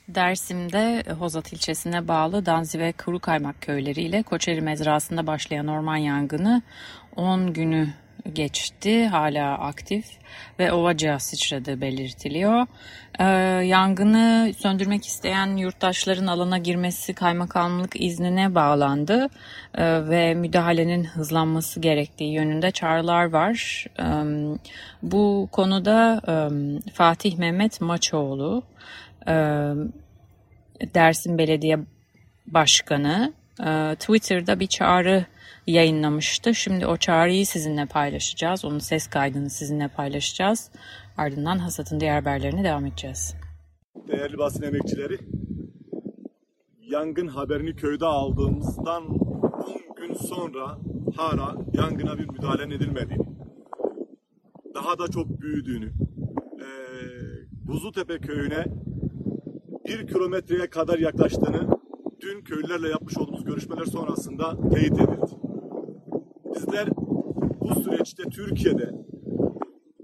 [0.08, 6.62] Dersim'de Hozat ilçesine bağlı Danzi ve Kuru Kaymak köyleriyle Koçeri mezrasında başlayan orman yangını
[7.16, 7.88] 10 günü
[8.32, 9.06] geçti.
[9.06, 10.06] Hala aktif
[10.58, 12.66] ve ovacığa sıçradığı belirtiliyor.
[13.18, 13.24] Ee,
[13.66, 19.28] yangını söndürmek isteyen yurttaşların alana girmesi kaymakamlık iznine bağlandı
[19.74, 23.86] ee, ve müdahalenin hızlanması gerektiği yönünde çağrılar var.
[23.98, 24.04] Ee,
[25.02, 26.34] bu konuda e,
[26.90, 28.62] Fatih Mehmet Maçoğlu,
[29.28, 29.34] e,
[30.94, 31.78] Dersim Belediye
[32.46, 33.32] Başkanı
[33.98, 35.26] Twitter'da bir çağrı
[35.66, 36.54] yayınlamıştı.
[36.54, 38.64] Şimdi o çağrıyı sizinle paylaşacağız.
[38.64, 40.70] Onun ses kaydını sizinle paylaşacağız.
[41.16, 43.34] Ardından hasatın diğer haberlerine devam edeceğiz.
[44.08, 45.18] Değerli basın emekçileri,
[46.80, 50.78] yangın haberini köyde aldığımızdan 10 gün sonra
[51.16, 53.26] hala yangına bir müdahale edilmediğini,
[54.74, 55.92] daha da çok büyüdüğünü,
[56.60, 56.68] e,
[57.50, 58.64] Buzlutepe köyüne
[59.88, 61.76] bir kilometreye kadar yaklaştığını
[62.20, 65.36] dün köylülerle yapmış olduğumuz görüşmeler sonrasında teyit edildi.
[66.54, 66.88] Bizler
[67.60, 68.90] bu süreçte Türkiye'de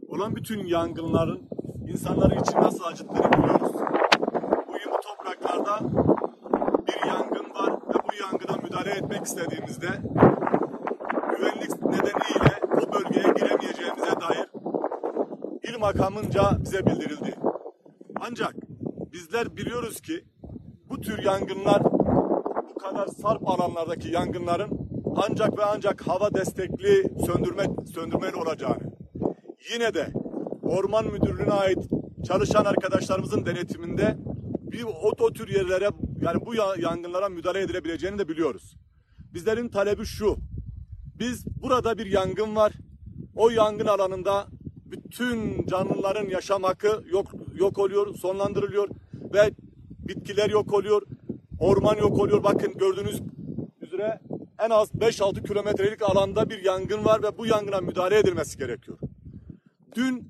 [0.08, 1.48] olan bütün yangınların
[1.88, 3.72] insanları için nasıl acıttığını biliyoruz.
[4.68, 5.80] Bugün bu topraklarda
[6.86, 9.88] bir yangın var ve bu yangına müdahale etmek istediğimizde
[11.30, 14.48] güvenlik nedeniyle o bölgeye giremeyeceğimize dair
[15.62, 17.34] il makamınca bize bildirildi.
[18.20, 18.54] Ancak
[19.12, 20.24] bizler biliyoruz ki
[20.90, 22.01] bu tür yangınlar bu
[22.82, 24.70] kadar sarp alanlardaki yangınların
[25.16, 27.64] ancak ve ancak hava destekli söndürme
[27.94, 28.92] söndürmeli olacağını.
[29.72, 30.12] Yine de
[30.62, 31.78] Orman Müdürlüğü'ne ait
[32.26, 34.16] çalışan arkadaşlarımızın denetiminde
[34.72, 35.90] bir o, o tür yerlere
[36.20, 38.76] yani bu yangınlara müdahale edilebileceğini de biliyoruz.
[39.34, 40.36] Bizlerin talebi şu.
[41.18, 42.72] Biz burada bir yangın var.
[43.36, 44.46] O yangın alanında
[44.86, 48.88] bütün canlıların yaşam hakkı yok yok oluyor, sonlandırılıyor
[49.34, 49.50] ve
[50.08, 51.02] bitkiler yok oluyor,
[51.62, 52.44] orman yok oluyor.
[52.44, 53.22] Bakın gördüğünüz
[53.80, 54.20] üzere
[54.58, 58.98] en az 5-6 kilometrelik alanda bir yangın var ve bu yangına müdahale edilmesi gerekiyor.
[59.96, 60.28] Dün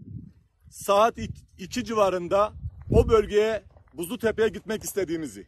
[0.70, 1.18] saat
[1.58, 2.52] 2 civarında
[2.90, 3.62] o bölgeye
[3.94, 5.46] Buzlutepe'ye gitmek istediğimizi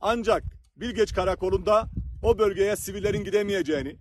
[0.00, 0.44] ancak
[0.76, 1.86] Bilgeç Karakolu'nda
[2.22, 3.96] o bölgeye sivillerin gidemeyeceğini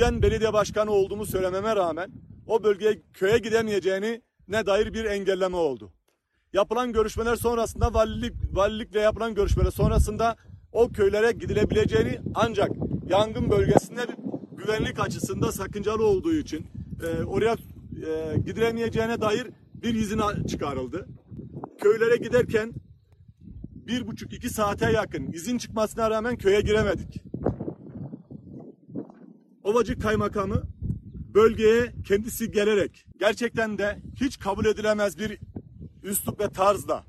[0.00, 2.10] ben belediye başkanı olduğumu söylememe rağmen
[2.46, 5.92] o bölgeye köye gidemeyeceğini ne dair bir engelleme oldu.
[6.56, 10.36] Yapılan görüşmeler sonrasında valilik, valilikle yapılan görüşmeler sonrasında
[10.72, 12.70] o köylere gidilebileceğini ancak
[13.08, 14.06] yangın bölgesinde
[14.56, 16.66] güvenlik açısında sakıncalı olduğu için
[17.02, 21.08] e, oraya e, gidilemeyeceğine dair bir izin çıkarıldı.
[21.78, 22.72] Köylere giderken
[23.74, 27.22] bir buçuk iki saate yakın izin çıkmasına rağmen köye giremedik.
[29.64, 30.62] Ovacık Kaymakamı
[31.34, 35.38] bölgeye kendisi gelerek gerçekten de hiç kabul edilemez bir
[36.06, 37.04] üslup ve tarzda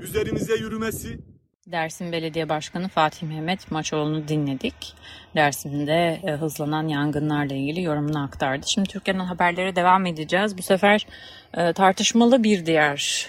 [0.00, 1.18] üzerimize yürümesi
[1.66, 4.94] Dersim Belediye Başkanı Fatih Mehmet Maçoğlu'nu dinledik.
[5.34, 8.66] Dersim'de e, hızlanan yangınlarla ilgili yorumunu aktardı.
[8.68, 10.58] Şimdi Türkiye'den haberlere devam edeceğiz.
[10.58, 11.06] Bu sefer
[11.54, 13.28] e, tartışmalı bir diğer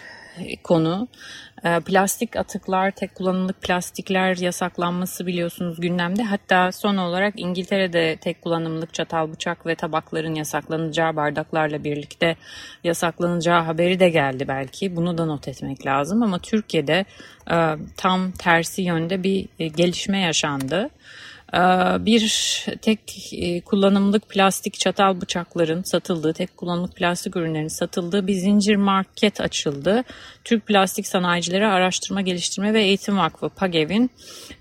[0.63, 1.07] konu
[1.61, 6.23] plastik atıklar, tek kullanımlık plastikler yasaklanması biliyorsunuz gündemde.
[6.23, 12.35] Hatta son olarak İngiltere'de tek kullanımlık çatal, bıçak ve tabakların yasaklanacağı bardaklarla birlikte
[12.83, 14.95] yasaklanacağı haberi de geldi belki.
[14.95, 17.05] Bunu da not etmek lazım ama Türkiye'de
[17.51, 20.89] e, tam tersi yönde bir e, gelişme yaşandı.
[21.53, 21.59] Ee,
[22.05, 28.75] bir tek e, kullanımlık plastik çatal bıçakların satıldığı, tek kullanımlık plastik ürünlerin satıldığı bir zincir
[28.75, 30.03] market açıldı.
[30.43, 34.11] Türk Plastik Sanayicileri Araştırma Geliştirme ve Eğitim Vakfı PAGEV'in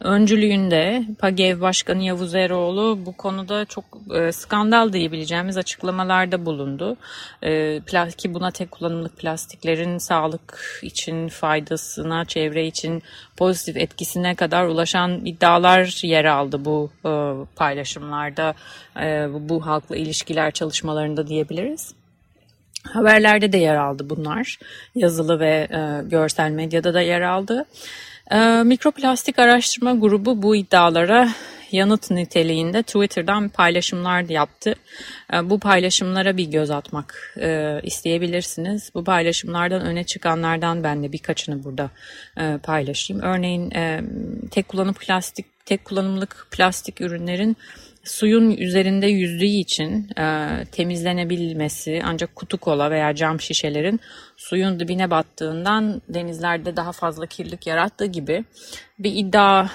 [0.01, 6.97] öncülüğünde PAGEV Başkanı Yavuz Eroğlu bu konuda çok e, skandal diyebileceğimiz açıklamalarda bulundu.
[7.43, 7.81] E,
[8.19, 13.03] ki buna tek kullanımlık plastiklerin sağlık için faydasına, çevre için
[13.37, 17.11] pozitif etkisine kadar ulaşan iddialar yer aldı bu e,
[17.57, 18.55] paylaşımlarda,
[19.01, 21.95] e, bu halkla ilişkiler çalışmalarında diyebiliriz.
[22.83, 24.59] Haberlerde de yer aldı bunlar.
[24.95, 27.65] Yazılı ve e, görsel medyada da yer aldı.
[28.31, 31.29] E, mikroplastik araştırma grubu bu iddialara
[31.71, 34.75] yanıt niteliğinde Twitter'dan paylaşımlar yaptı.
[35.33, 38.91] E, bu paylaşımlara bir göz atmak e, isteyebilirsiniz.
[38.95, 41.91] Bu paylaşımlardan öne çıkanlardan ben de birkaçını burada
[42.39, 43.23] e, paylaşayım.
[43.23, 43.71] Örneğin
[44.51, 47.57] tek kullanım plastik, tek kullanımlık plastik ürünlerin
[48.07, 54.01] suyun üzerinde yüzdüğü için e, temizlenebilmesi ancak kutu kola veya cam şişelerin
[54.37, 58.45] suyun dibine battığından denizlerde daha fazla kirlilik yarattığı gibi
[58.99, 59.69] bir iddia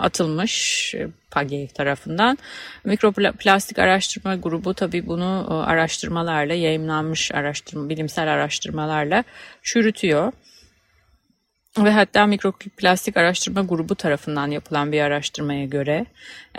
[0.00, 2.38] atılmış e, PAGE tarafından.
[2.84, 9.24] Mikroplastik araştırma grubu tabii bunu e, araştırmalarla yayınlanmış araştırma, bilimsel araştırmalarla
[9.62, 10.32] çürütüyor.
[11.78, 16.06] Ve hatta mikroplastik araştırma grubu tarafından yapılan bir araştırmaya göre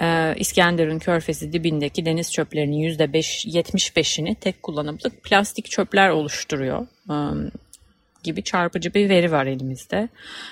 [0.01, 7.15] e, İskenderun Körfezi dibindeki deniz çöplerinin %75'ini tek kullanımlık plastik çöpler oluşturuyor e,
[8.23, 10.09] gibi çarpıcı bir veri var elimizde.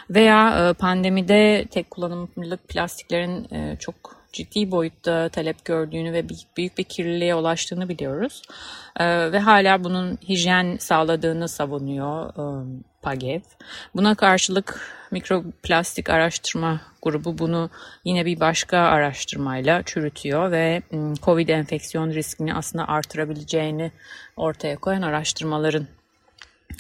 [0.10, 6.26] Veya e, pandemide tek kullanımlık plastiklerin çok ciddi boyutta talep gördüğünü ve
[6.58, 8.42] büyük bir kirliliğe ulaştığını biliyoruz.
[9.00, 12.34] Ve hala bunun hijyen sağladığını savunuyor
[13.02, 13.42] PAGEV.
[13.96, 17.70] Buna karşılık mikroplastik araştırma grubu bunu
[18.04, 23.92] yine bir başka araştırmayla çürütüyor ve ıı, COVID enfeksiyon riskini aslında artırabileceğini
[24.38, 25.88] ortaya koyan araştırmaların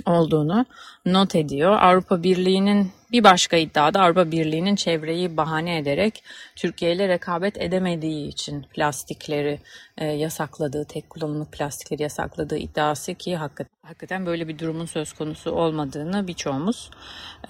[0.05, 0.65] olduğunu
[1.13, 1.71] not ediyor.
[1.71, 6.23] Avrupa Birliği'nin bir başka iddiada Avrupa Birliği'nin çevreyi bahane ederek
[6.55, 9.59] Türkiye ile rekabet edemediği için plastikleri
[9.97, 13.37] e, yasakladığı, tek kullanımlık plastikleri yasakladığı iddiası ki
[13.81, 16.91] hakikaten böyle bir durumun söz konusu olmadığını birçoğumuz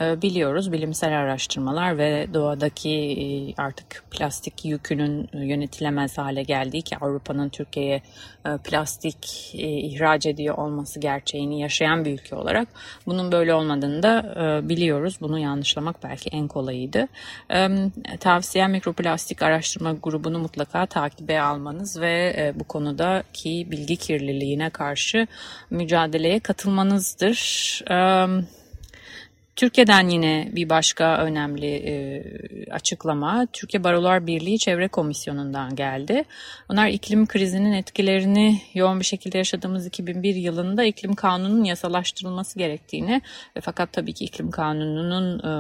[0.01, 0.71] e, biliyoruz.
[0.71, 3.25] Bilimsel araştırmalar ve doğadaki e,
[3.61, 8.01] artık plastik yükünün yönetilemez hale geldiği ki Avrupa'nın Türkiye'ye
[8.45, 12.67] e, plastik e, ihraç ediyor olması gerçeğini yaşayan bir ülke olarak
[13.05, 15.17] bunun böyle olmadığını da e, biliyoruz.
[15.21, 17.07] Bunu yanlışlamak belki en kolayıydı.
[17.53, 17.69] E,
[18.19, 25.27] tavsiyem mikroplastik araştırma grubunu mutlaka takibe almanız ve e, bu konudaki bilgi kirliliğine karşı
[25.69, 27.39] mücadeleye katılmanızdır.
[27.89, 28.58] Evet
[29.59, 32.23] Türkiye'den yine bir başka önemli e,
[32.71, 36.23] açıklama Türkiye Barolar Birliği Çevre Komisyonu'ndan geldi.
[36.69, 43.21] Onlar iklim krizinin etkilerini yoğun bir şekilde yaşadığımız 2001 yılında iklim kanununun yasalaştırılması gerektiğini
[43.57, 45.51] ve fakat tabii ki iklim kanununun e,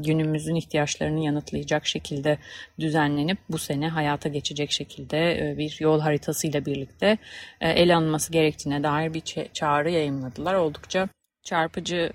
[0.00, 2.38] günümüzün ihtiyaçlarını yanıtlayacak şekilde
[2.80, 7.18] düzenlenip bu sene hayata geçecek şekilde e, bir yol haritasıyla birlikte
[7.60, 10.54] e, ele alınması gerektiğine dair bir çağrı yayınladılar.
[10.54, 11.08] Oldukça
[11.44, 12.10] çarpıcı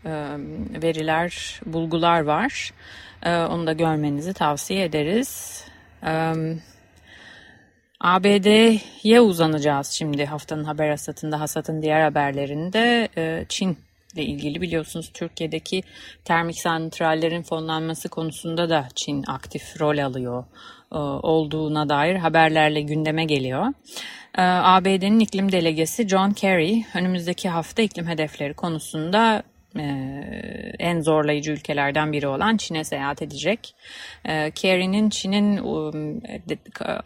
[0.83, 2.73] veriler, bulgular var.
[3.25, 5.63] Onu da görmenizi tavsiye ederiz.
[7.99, 13.09] ABD'ye uzanacağız şimdi haftanın haber hasatında, hasatın diğer haberlerinde.
[13.49, 13.77] Çin
[14.13, 15.83] ile ilgili biliyorsunuz Türkiye'deki
[16.25, 20.43] termik santrallerin fonlanması konusunda da Çin aktif rol alıyor
[21.21, 23.73] olduğuna dair haberlerle gündeme geliyor.
[24.37, 29.43] Ee, ABD'nin iklim delegesi John Kerry önümüzdeki hafta iklim hedefleri konusunda
[29.75, 29.83] e,
[30.79, 33.75] en zorlayıcı ülkelerden biri olan Çin'e seyahat edecek.
[34.25, 36.21] E, Kerry'nin Çin'in um,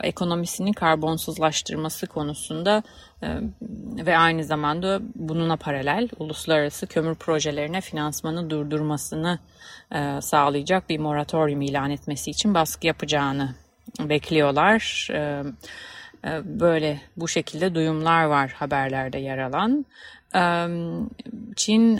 [0.03, 2.83] ekonomisini karbonsuzlaştırması konusunda
[3.23, 3.27] e,
[4.05, 9.39] ve aynı zamanda bununla paralel uluslararası kömür projelerine finansmanı durdurmasını
[10.21, 13.55] sağlayacak bir moratorium ilan etmesi için baskı yapacağını
[13.99, 15.07] bekliyorlar.
[15.11, 15.51] Evet ee,
[16.43, 19.85] böyle bu şekilde duyumlar var haberlerde yer alan.
[20.35, 20.67] Ee,
[21.55, 21.97] Çin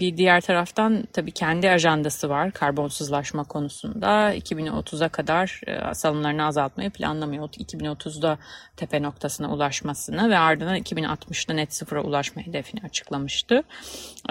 [0.00, 4.34] bir diğer taraftan tabii kendi ajandası var karbonsuzlaşma konusunda.
[4.34, 5.60] 2030'a kadar
[5.94, 7.48] salımlarını azaltmayı planlamıyor.
[7.48, 8.38] 2030'da
[8.76, 13.62] tepe noktasına ulaşmasını ve ardından 2060'da net sıfıra ulaşma hedefini açıklamıştı.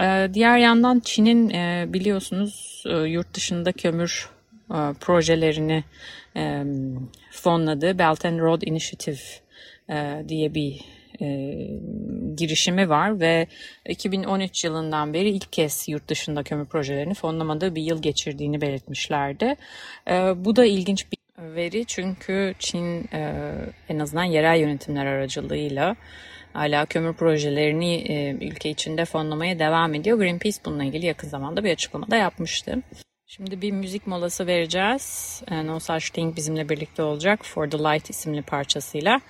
[0.00, 1.48] Ee, diğer yandan Çin'in
[1.92, 4.28] biliyorsunuz yurt dışında kömür
[5.00, 5.84] projelerini
[6.36, 6.64] e,
[7.30, 9.20] fonladığı Belt and Road Initiative
[9.90, 10.80] e, diye bir
[11.20, 11.56] e,
[12.36, 13.46] girişimi var ve
[13.88, 19.56] 2013 yılından beri ilk kez yurt dışında kömür projelerini fonlamadığı bir yıl geçirdiğini belirtmişlerdi.
[20.10, 21.18] E, bu da ilginç bir
[21.54, 23.52] veri çünkü Çin e,
[23.88, 25.96] en azından yerel yönetimler aracılığıyla
[26.52, 30.18] hala kömür projelerini e, ülke içinde fonlamaya devam ediyor.
[30.18, 32.78] Greenpeace bununla ilgili yakın zamanda bir açıklama da yapmıştı.
[33.36, 35.42] Şimdi bir müzik molası vereceğiz.
[35.50, 37.44] Ee, no Such Thing bizimle birlikte olacak.
[37.44, 39.20] For the Light isimli parçasıyla.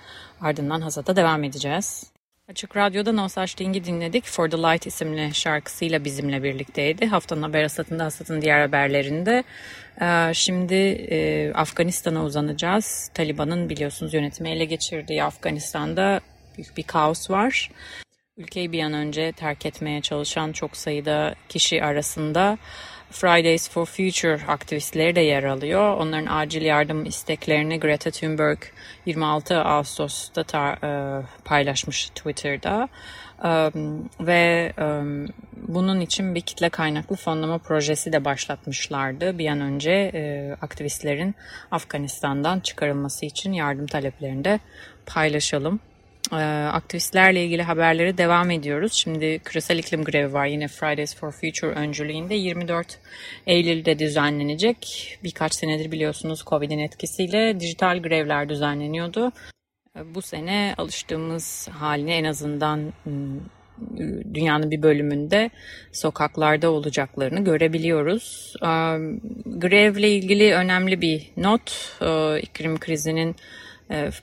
[0.41, 2.11] Ardından Hazat'a devam edeceğiz.
[2.49, 4.25] Açık Radyo'da No Such Thing'i dinledik.
[4.25, 7.05] For the Light isimli şarkısıyla bizimle birlikteydi.
[7.05, 9.43] Haftanın haber hasatında hasatın diğer haberlerinde.
[10.01, 10.75] Ee, şimdi
[11.09, 13.11] e, Afganistan'a uzanacağız.
[13.13, 16.21] Taliban'ın biliyorsunuz yönetimi ele geçirdiği Afganistan'da
[16.57, 17.71] büyük bir kaos var.
[18.37, 22.57] Ülkeyi bir an önce terk etmeye çalışan çok sayıda kişi arasında
[23.13, 25.97] Fridays for Future aktivistleri de yer alıyor.
[25.97, 28.57] Onların acil yardım isteklerini Greta Thunberg
[29.05, 32.89] 26 Ağustos'ta tar- e, paylaşmış Twitter'da.
[34.19, 34.73] ve
[35.55, 39.37] bunun için bir kitle kaynaklı fonlama projesi de başlatmışlardı.
[39.37, 41.35] Bir an önce e, aktivistlerin
[41.71, 44.59] Afganistan'dan çıkarılması için yardım taleplerini de
[45.05, 45.79] paylaşalım.
[46.31, 46.35] E,
[46.71, 48.93] aktivistlerle ilgili haberleri devam ediyoruz.
[48.93, 52.99] Şimdi küresel iklim grevi var yine Fridays for Future öncülüğünde 24
[53.47, 55.19] Eylül'de düzenlenecek.
[55.23, 59.31] Birkaç senedir biliyorsunuz Covid'in etkisiyle dijital grevler düzenleniyordu.
[59.97, 62.93] E, bu sene alıştığımız haline en azından
[64.33, 65.49] dünyanın bir bölümünde
[65.91, 68.53] sokaklarda olacaklarını görebiliyoruz.
[69.45, 71.97] Grevle ilgili önemli bir not,
[72.41, 73.35] iklim krizinin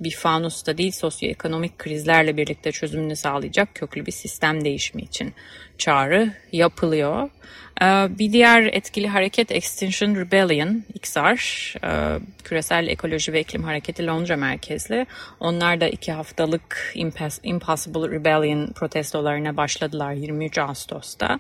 [0.01, 5.35] bir fanusta değil sosyoekonomik krizlerle birlikte çözümünü sağlayacak köklü bir sistem değişimi için
[5.81, 7.29] çağrı yapılıyor.
[7.83, 14.37] Ee, bir diğer etkili hareket Extinction Rebellion, XR, e, Küresel Ekoloji ve İklim Hareketi Londra
[14.37, 15.07] merkezli.
[15.41, 16.93] Onlar da iki haftalık
[17.43, 21.39] Impossible Rebellion protestolarına başladılar 23 Ağustos'ta.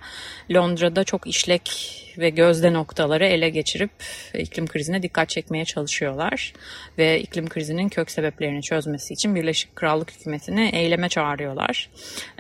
[0.51, 3.91] Londra'da çok işlek ve gözde noktaları ele geçirip
[4.35, 6.53] iklim krizine dikkat çekmeye çalışıyorlar.
[6.99, 11.91] Ve iklim krizinin kök sebeplerini çözmesi için Birleşik Krallık hükümetini eyleme çağırıyorlar.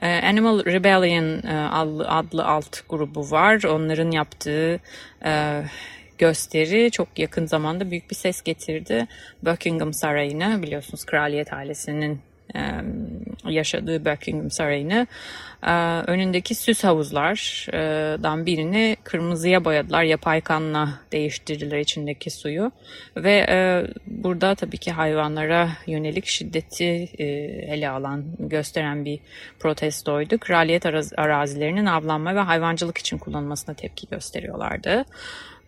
[0.02, 3.62] Ee, Animal Rebellion e, adlı alt grubu var.
[3.64, 4.80] Onların yaptığı
[5.24, 5.62] e,
[6.18, 9.06] gösteri çok yakın zamanda büyük bir ses getirdi.
[9.42, 12.20] Buckingham Sarayı'na biliyorsunuz kraliyet ailesinin
[13.48, 15.06] yaşadığı Buckingham Sarayı'nı
[16.06, 20.02] önündeki süs havuzlardan birini kırmızıya boyadılar.
[20.02, 22.72] Yapay kanla değiştirdiler içindeki suyu
[23.16, 23.46] ve
[24.06, 27.08] burada tabii ki hayvanlara yönelik şiddeti
[27.68, 29.20] ele alan, gösteren bir
[29.58, 30.38] protestoydu.
[30.38, 30.86] Kraliyet
[31.16, 35.04] arazilerinin avlanma ve hayvancılık için kullanılmasına tepki gösteriyorlardı.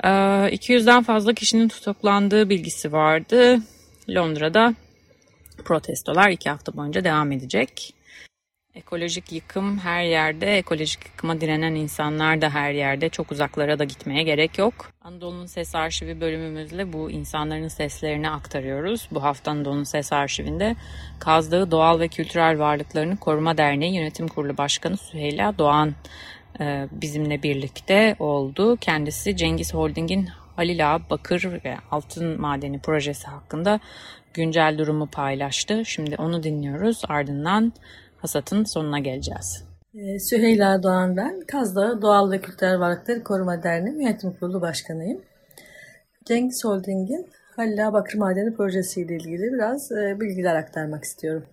[0.03, 3.59] 200'den fazla kişinin tutuklandığı bilgisi vardı.
[4.09, 4.75] Londra'da
[5.63, 7.95] protestolar iki hafta boyunca devam edecek.
[8.75, 13.09] Ekolojik yıkım her yerde, ekolojik yıkıma direnen insanlar da her yerde.
[13.09, 14.91] Çok uzaklara da gitmeye gerek yok.
[15.01, 19.09] Anadolu'nun Ses Arşivi bölümümüzle bu insanların seslerini aktarıyoruz.
[19.11, 20.77] Bu hafta Anadolu'nun Ses Arşivinde
[21.19, 25.95] Kaz Dağı Doğal ve Kültürel Varlıklarını Koruma Derneği Yönetim Kurulu Başkanı Süheyla Doğan
[26.61, 28.77] e, bizimle birlikte oldu.
[28.77, 30.29] Kendisi Cengiz Holding'in
[30.63, 33.81] Halil Ağa Bakır ve Altın Madeni projesi hakkında
[34.35, 35.85] güncel durumu paylaştı.
[35.85, 37.03] Şimdi onu dinliyoruz.
[37.09, 37.73] Ardından
[38.17, 39.65] hasatın sonuna geleceğiz.
[39.95, 41.41] Ee, Süheyla Doğan ben.
[41.41, 45.21] Kazda Doğal ve Kültürel Varlıkları Koruma Derneği Yönetim Kurulu Başkanıyım.
[46.25, 51.47] Cengiz Holding'in Halil Bakır Madeni Projesi ile ilgili biraz e, bilgiler aktarmak istiyorum.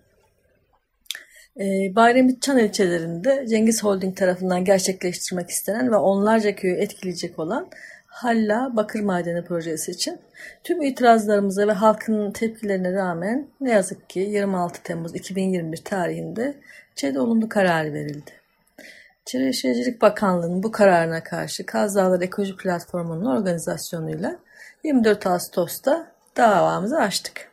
[1.56, 1.64] E,
[1.96, 7.68] Bayrami Çan ilçelerinde Cengiz Holding tarafından gerçekleştirmek istenen ve onlarca köyü etkileyecek olan
[8.10, 10.20] Halla Bakır Madeni projesi için
[10.64, 16.54] tüm itirazlarımıza ve halkın tepkilerine rağmen ne yazık ki 26 Temmuz 2021 tarihinde
[16.96, 18.30] ÇED olumlu karar verildi.
[19.24, 24.38] Çevre Şehircilik Bakanlığı'nın bu kararına karşı Kaz Dağları Ekoloji Platformu'nun organizasyonuyla
[24.84, 27.50] 24 Ağustos'ta davamızı açtık.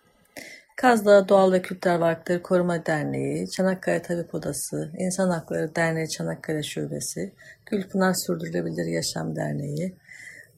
[0.76, 6.64] Kaz Dağı Doğal ve Kültürel Varlıkları Koruma Derneği, Çanakkale Tabip Odası, İnsan Hakları Derneği Çanakkale
[6.64, 7.34] Şubesi,
[7.66, 9.96] Gülpınar Sürdürülebilir Yaşam Derneği,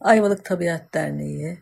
[0.01, 1.57] Ayvalık Tabiat Derneği,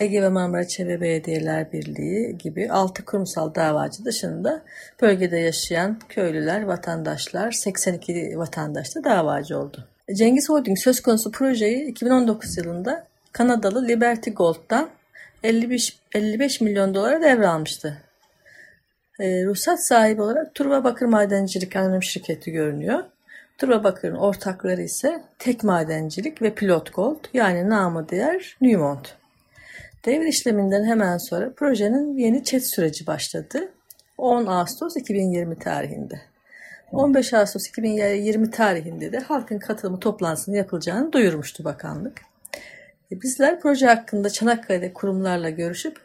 [0.00, 4.62] Ege ve Marmara Çevre Belediyeler Birliği gibi altı kurumsal davacı dışında
[5.02, 9.88] bölgede yaşayan köylüler, vatandaşlar, 82 vatandaş da davacı oldu.
[10.14, 14.90] Cengiz Holding söz konusu projeyi 2019 yılında Kanadalı Liberty Gold'dan
[15.42, 17.98] 55, 55 milyon dolara devralmıştı.
[19.20, 23.04] E, ruhsat sahibi olarak Turba Bakır Madencilik Anonim Şirketi görünüyor.
[23.60, 29.08] Turba Bakır'ın ortakları ise Tek Madencilik ve Pilot Gold yani namı diğer Newmont.
[30.04, 33.72] Devir işleminden hemen sonra projenin yeni çet süreci başladı.
[34.18, 36.20] 10 Ağustos 2020 tarihinde.
[36.92, 42.20] 15 Ağustos 2020 tarihinde de halkın katılımı toplantısının yapılacağını duyurmuştu bakanlık.
[43.12, 46.00] E, bizler proje hakkında Çanakkale'de kurumlarla görüşüp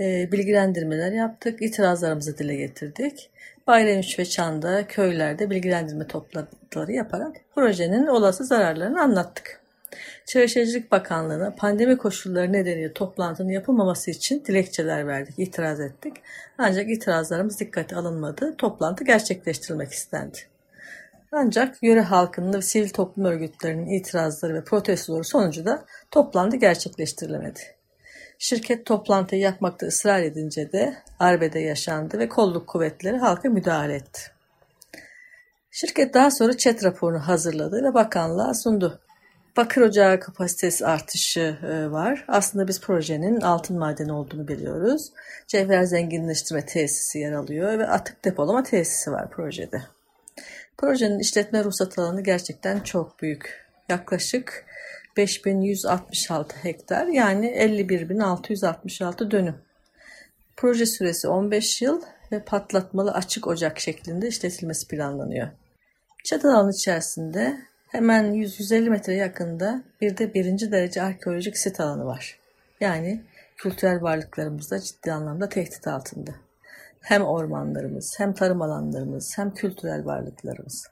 [0.00, 3.30] e, bilgilendirmeler yaptık, itirazlarımızı dile getirdik.
[3.66, 9.60] Bayramuç ve Çan'da köylerde bilgilendirme toplantıları yaparak projenin olası zararlarını anlattık.
[10.26, 16.16] Çevre Şehircilik Bakanlığı'na pandemi koşulları nedeniyle toplantının yapılmaması için dilekçeler verdik, itiraz ettik.
[16.58, 20.38] Ancak itirazlarımız dikkate alınmadı, toplantı gerçekleştirilmek istendi.
[21.32, 27.60] Ancak yöre halkının ve sivil toplum örgütlerinin itirazları ve protestoları sonucu da toplantı gerçekleştirilemedi.
[28.42, 34.20] Şirket toplantıyı yapmakta ısrar edince de arbede yaşandı ve kolluk kuvvetleri halka müdahale etti.
[35.70, 39.00] Şirket daha sonra çet raporunu hazırladı ve bakanlığa sundu.
[39.56, 42.24] Bakır ocağı kapasitesi artışı e, var.
[42.28, 45.12] Aslında biz projenin altın madeni olduğunu biliyoruz.
[45.46, 49.82] Cevher zenginleştirme tesisi yer alıyor ve atık depolama tesisi var projede.
[50.78, 53.66] Projenin işletme ruhsat alanı gerçekten çok büyük.
[53.88, 54.64] Yaklaşık
[55.16, 59.54] 5166 hektar yani 51.666 dönüm.
[60.56, 62.02] Proje süresi 15 yıl
[62.32, 65.48] ve patlatmalı açık ocak şeklinde işletilmesi planlanıyor.
[66.24, 72.38] Çatı alanı içerisinde hemen 100-150 metre yakında bir de birinci derece arkeolojik sit alanı var.
[72.80, 73.20] Yani
[73.56, 76.30] kültürel varlıklarımız da ciddi anlamda tehdit altında.
[77.00, 80.86] Hem ormanlarımız, hem tarım alanlarımız, hem kültürel varlıklarımız.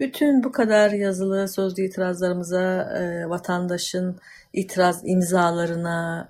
[0.00, 4.20] Bütün bu kadar yazılı sözlü itirazlarımıza, e, vatandaşın
[4.52, 6.28] itiraz imzalarına,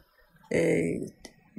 [0.53, 0.83] e,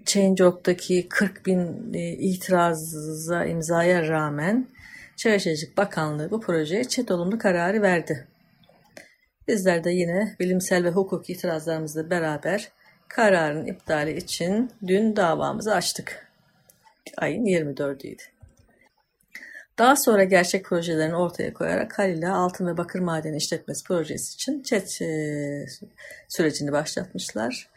[0.06, 4.68] Change.org'daki 40 bin e, itiraza imzaya rağmen
[5.16, 8.28] Çevre Bakanlığı bu projeye çet olumlu kararı verdi.
[9.48, 12.72] Bizler de yine bilimsel ve hukuki itirazlarımızla beraber
[13.08, 16.28] kararın iptali için dün davamızı açtık.
[17.18, 18.33] Ayın 24'üydü.
[19.78, 25.02] Daha sonra gerçek projelerini ortaya koyarak Halil'e altın ve bakır madeni işletmesi projesi için çet
[25.02, 25.66] e,
[26.30, 27.70] sürecini başlatmışlar.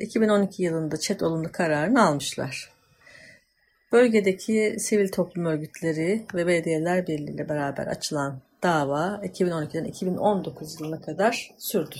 [0.00, 2.72] 2012 e, yılında çet olumlu kararını almışlar.
[3.92, 11.96] Bölgedeki sivil toplum örgütleri ve belediyeler birliği beraber açılan dava 2012'den 2019 yılına kadar sürdü.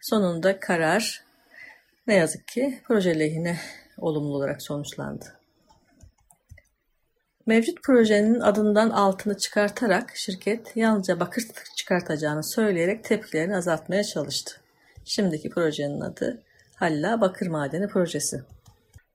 [0.00, 1.24] Sonunda karar
[2.06, 3.56] ne yazık ki proje lehine
[3.98, 5.39] olumlu olarak sonuçlandı.
[7.50, 11.46] Mevcut projenin adından altını çıkartarak şirket yalnızca bakır
[11.76, 14.52] çıkartacağını söyleyerek tepkilerini azaltmaya çalıştı.
[15.04, 16.42] Şimdiki projenin adı
[16.76, 18.42] Halla Bakır Madeni Projesi.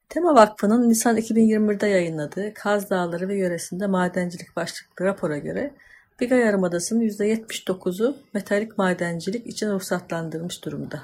[0.09, 5.73] Tema Vakfı'nın Nisan 2021'de yayınladığı Kaz Dağları ve yöresinde madencilik başlıklı rapora göre
[6.19, 11.01] Biga Yarımadası'nın %79'u metalik madencilik için ruhsatlandırılmış durumda.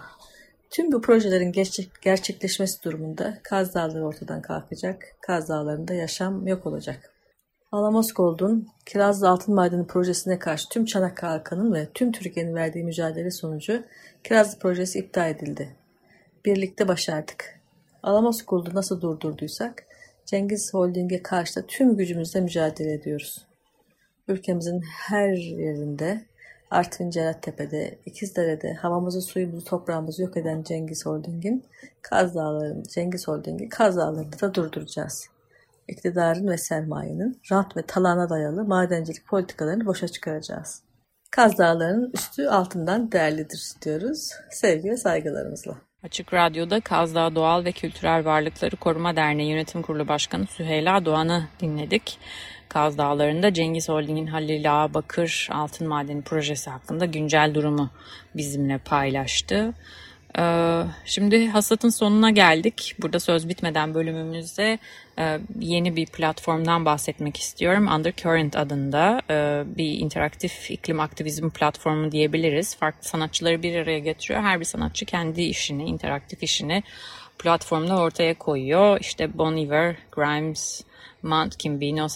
[0.70, 1.54] Tüm bu projelerin
[2.02, 7.11] gerçekleşmesi durumunda Kaz Dağları ortadan kalkacak, Kaz Dağları'nda yaşam yok olacak.
[7.72, 13.32] Alamos Gold'un Kirazlı Altın Madeni projesine karşı tüm Çanakkale halkının ve tüm Türkiye'nin verdiği mücadele
[13.32, 13.84] sonucu
[14.24, 15.76] Kirazlı projesi iptal edildi.
[16.46, 17.60] Birlikte başardık.
[18.04, 19.84] Alamos Gold'u nasıl durdurduysak
[20.26, 23.46] Cengiz Holding'e karşı da tüm gücümüzle mücadele ediyoruz.
[24.28, 26.22] Ülkemizin her yerinde
[26.72, 31.64] Artvin Cerattepe'de, İkizdere'de havamızı, suyumuzu, toprağımızı yok eden Cengiz Holding'in
[32.02, 35.30] Kaz Dağları'nın, Cengiz Holding'i Kaz Dağları'nda da durduracağız.
[35.92, 40.84] İktidarın ve sermayenin rant ve talana dayalı madencilik politikalarını boşa çıkaracağız.
[41.32, 44.30] Kaz Dağları'nın üstü altından değerlidir diyoruz.
[44.50, 45.76] Sevgi ve saygılarımızla.
[46.04, 51.44] Açık Radyo'da Kaz Dağı Doğal ve Kültürel Varlıkları Koruma Derneği Yönetim Kurulu Başkanı Süheyla Doğan'ı
[51.60, 52.20] dinledik.
[52.70, 57.90] Kaz Dağları'nda Cengiz Holding'in Halil Ağa Bakır Altın Madeni projesi hakkında güncel durumu
[58.36, 59.74] bizimle paylaştı.
[60.40, 62.96] Ee, şimdi hasatın sonuna geldik.
[63.02, 64.80] Burada söz bitmeden bölümümüzde
[65.20, 67.88] e, yeni bir platformdan bahsetmek istiyorum.
[67.88, 72.76] Undercurrent adında e, bir interaktif iklim aktivizm platformu diyebiliriz.
[72.76, 74.42] Farklı sanatçıları bir araya getiriyor.
[74.42, 76.84] Her bir sanatçı kendi işini, interaktif işini
[77.40, 79.00] platformda ortaya koyuyor.
[79.00, 80.84] İşte Bon Iver, Grimes,
[81.24, 82.08] Mount Kimby, No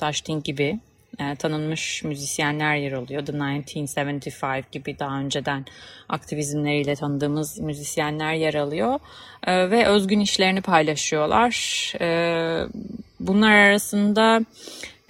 [0.43, 0.80] gibi
[1.20, 3.26] e, tanınmış müzisyenler yer alıyor.
[3.26, 5.66] The 1975 gibi daha önceden
[6.09, 8.99] aktivizmleriyle tanıdığımız müzisyenler yer alıyor
[9.47, 11.53] e, ve özgün işlerini paylaşıyorlar.
[12.01, 12.07] E,
[13.20, 14.41] bunlar arasında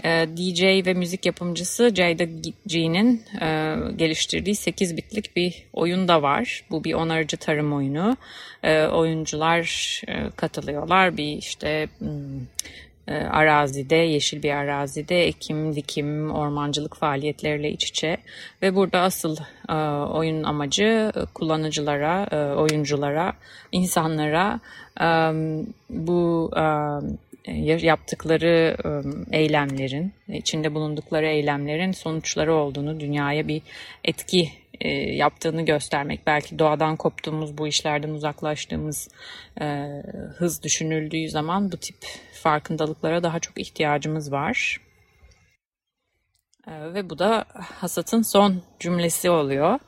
[0.03, 2.23] e, DJ ve müzik yapımcısı Jada
[2.67, 6.63] G'nin e, geliştirdiği 8 bitlik bir oyun da var.
[6.71, 8.17] Bu bir onarıcı tarım oyunu.
[8.63, 11.17] E, oyuncular e, katılıyorlar.
[11.17, 11.87] Bir işte...
[13.07, 18.17] E, arazide, yeşil bir arazide ekim, dikim, ormancılık faaliyetleriyle iç içe.
[18.61, 19.37] Ve burada asıl
[19.69, 19.73] e,
[20.11, 23.33] oyun amacı kullanıcılara, e, oyunculara,
[23.71, 24.59] insanlara
[25.89, 26.51] bu
[27.81, 28.77] yaptıkları
[29.31, 33.61] eylemlerin, içinde bulundukları eylemlerin sonuçları olduğunu, dünyaya bir
[34.03, 34.49] etki
[34.81, 36.27] e, yaptığını göstermek.
[36.27, 39.07] Belki doğadan koptuğumuz, bu işlerden uzaklaştığımız
[39.61, 39.65] e,
[40.37, 41.95] hız düşünüldüğü zaman bu tip
[42.33, 44.77] farkındalıklara daha çok ihtiyacımız var.
[46.67, 49.79] E, ve bu da hasatın son cümlesi oluyor.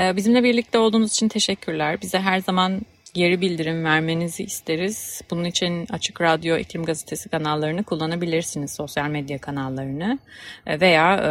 [0.00, 2.00] E, bizimle birlikte olduğunuz için teşekkürler.
[2.02, 2.82] Bize her zaman
[3.14, 5.22] geri bildirim vermenizi isteriz.
[5.30, 10.18] Bunun için Açık Radyo İklim Gazetesi kanallarını kullanabilirsiniz, sosyal medya kanallarını.
[10.66, 11.30] E, veya e,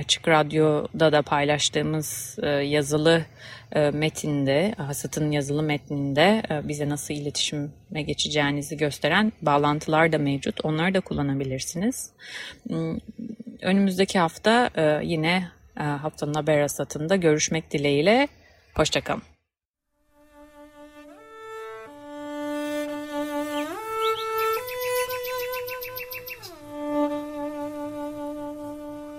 [0.00, 3.24] Açık Radyo'da da paylaştığımız e, yazılı
[3.92, 10.64] metinde, Hasat'ın yazılı metninde bize nasıl iletişime geçeceğinizi gösteren bağlantılar da mevcut.
[10.64, 12.10] Onları da kullanabilirsiniz.
[12.68, 12.98] Hmm,
[13.62, 14.70] önümüzdeki hafta
[15.02, 18.28] yine haftanın haber hasatında görüşmek dileğiyle.
[18.74, 19.33] Hoşçakalın.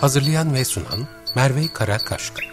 [0.00, 2.49] Hazırlayan ve sunan Merve Karakaşka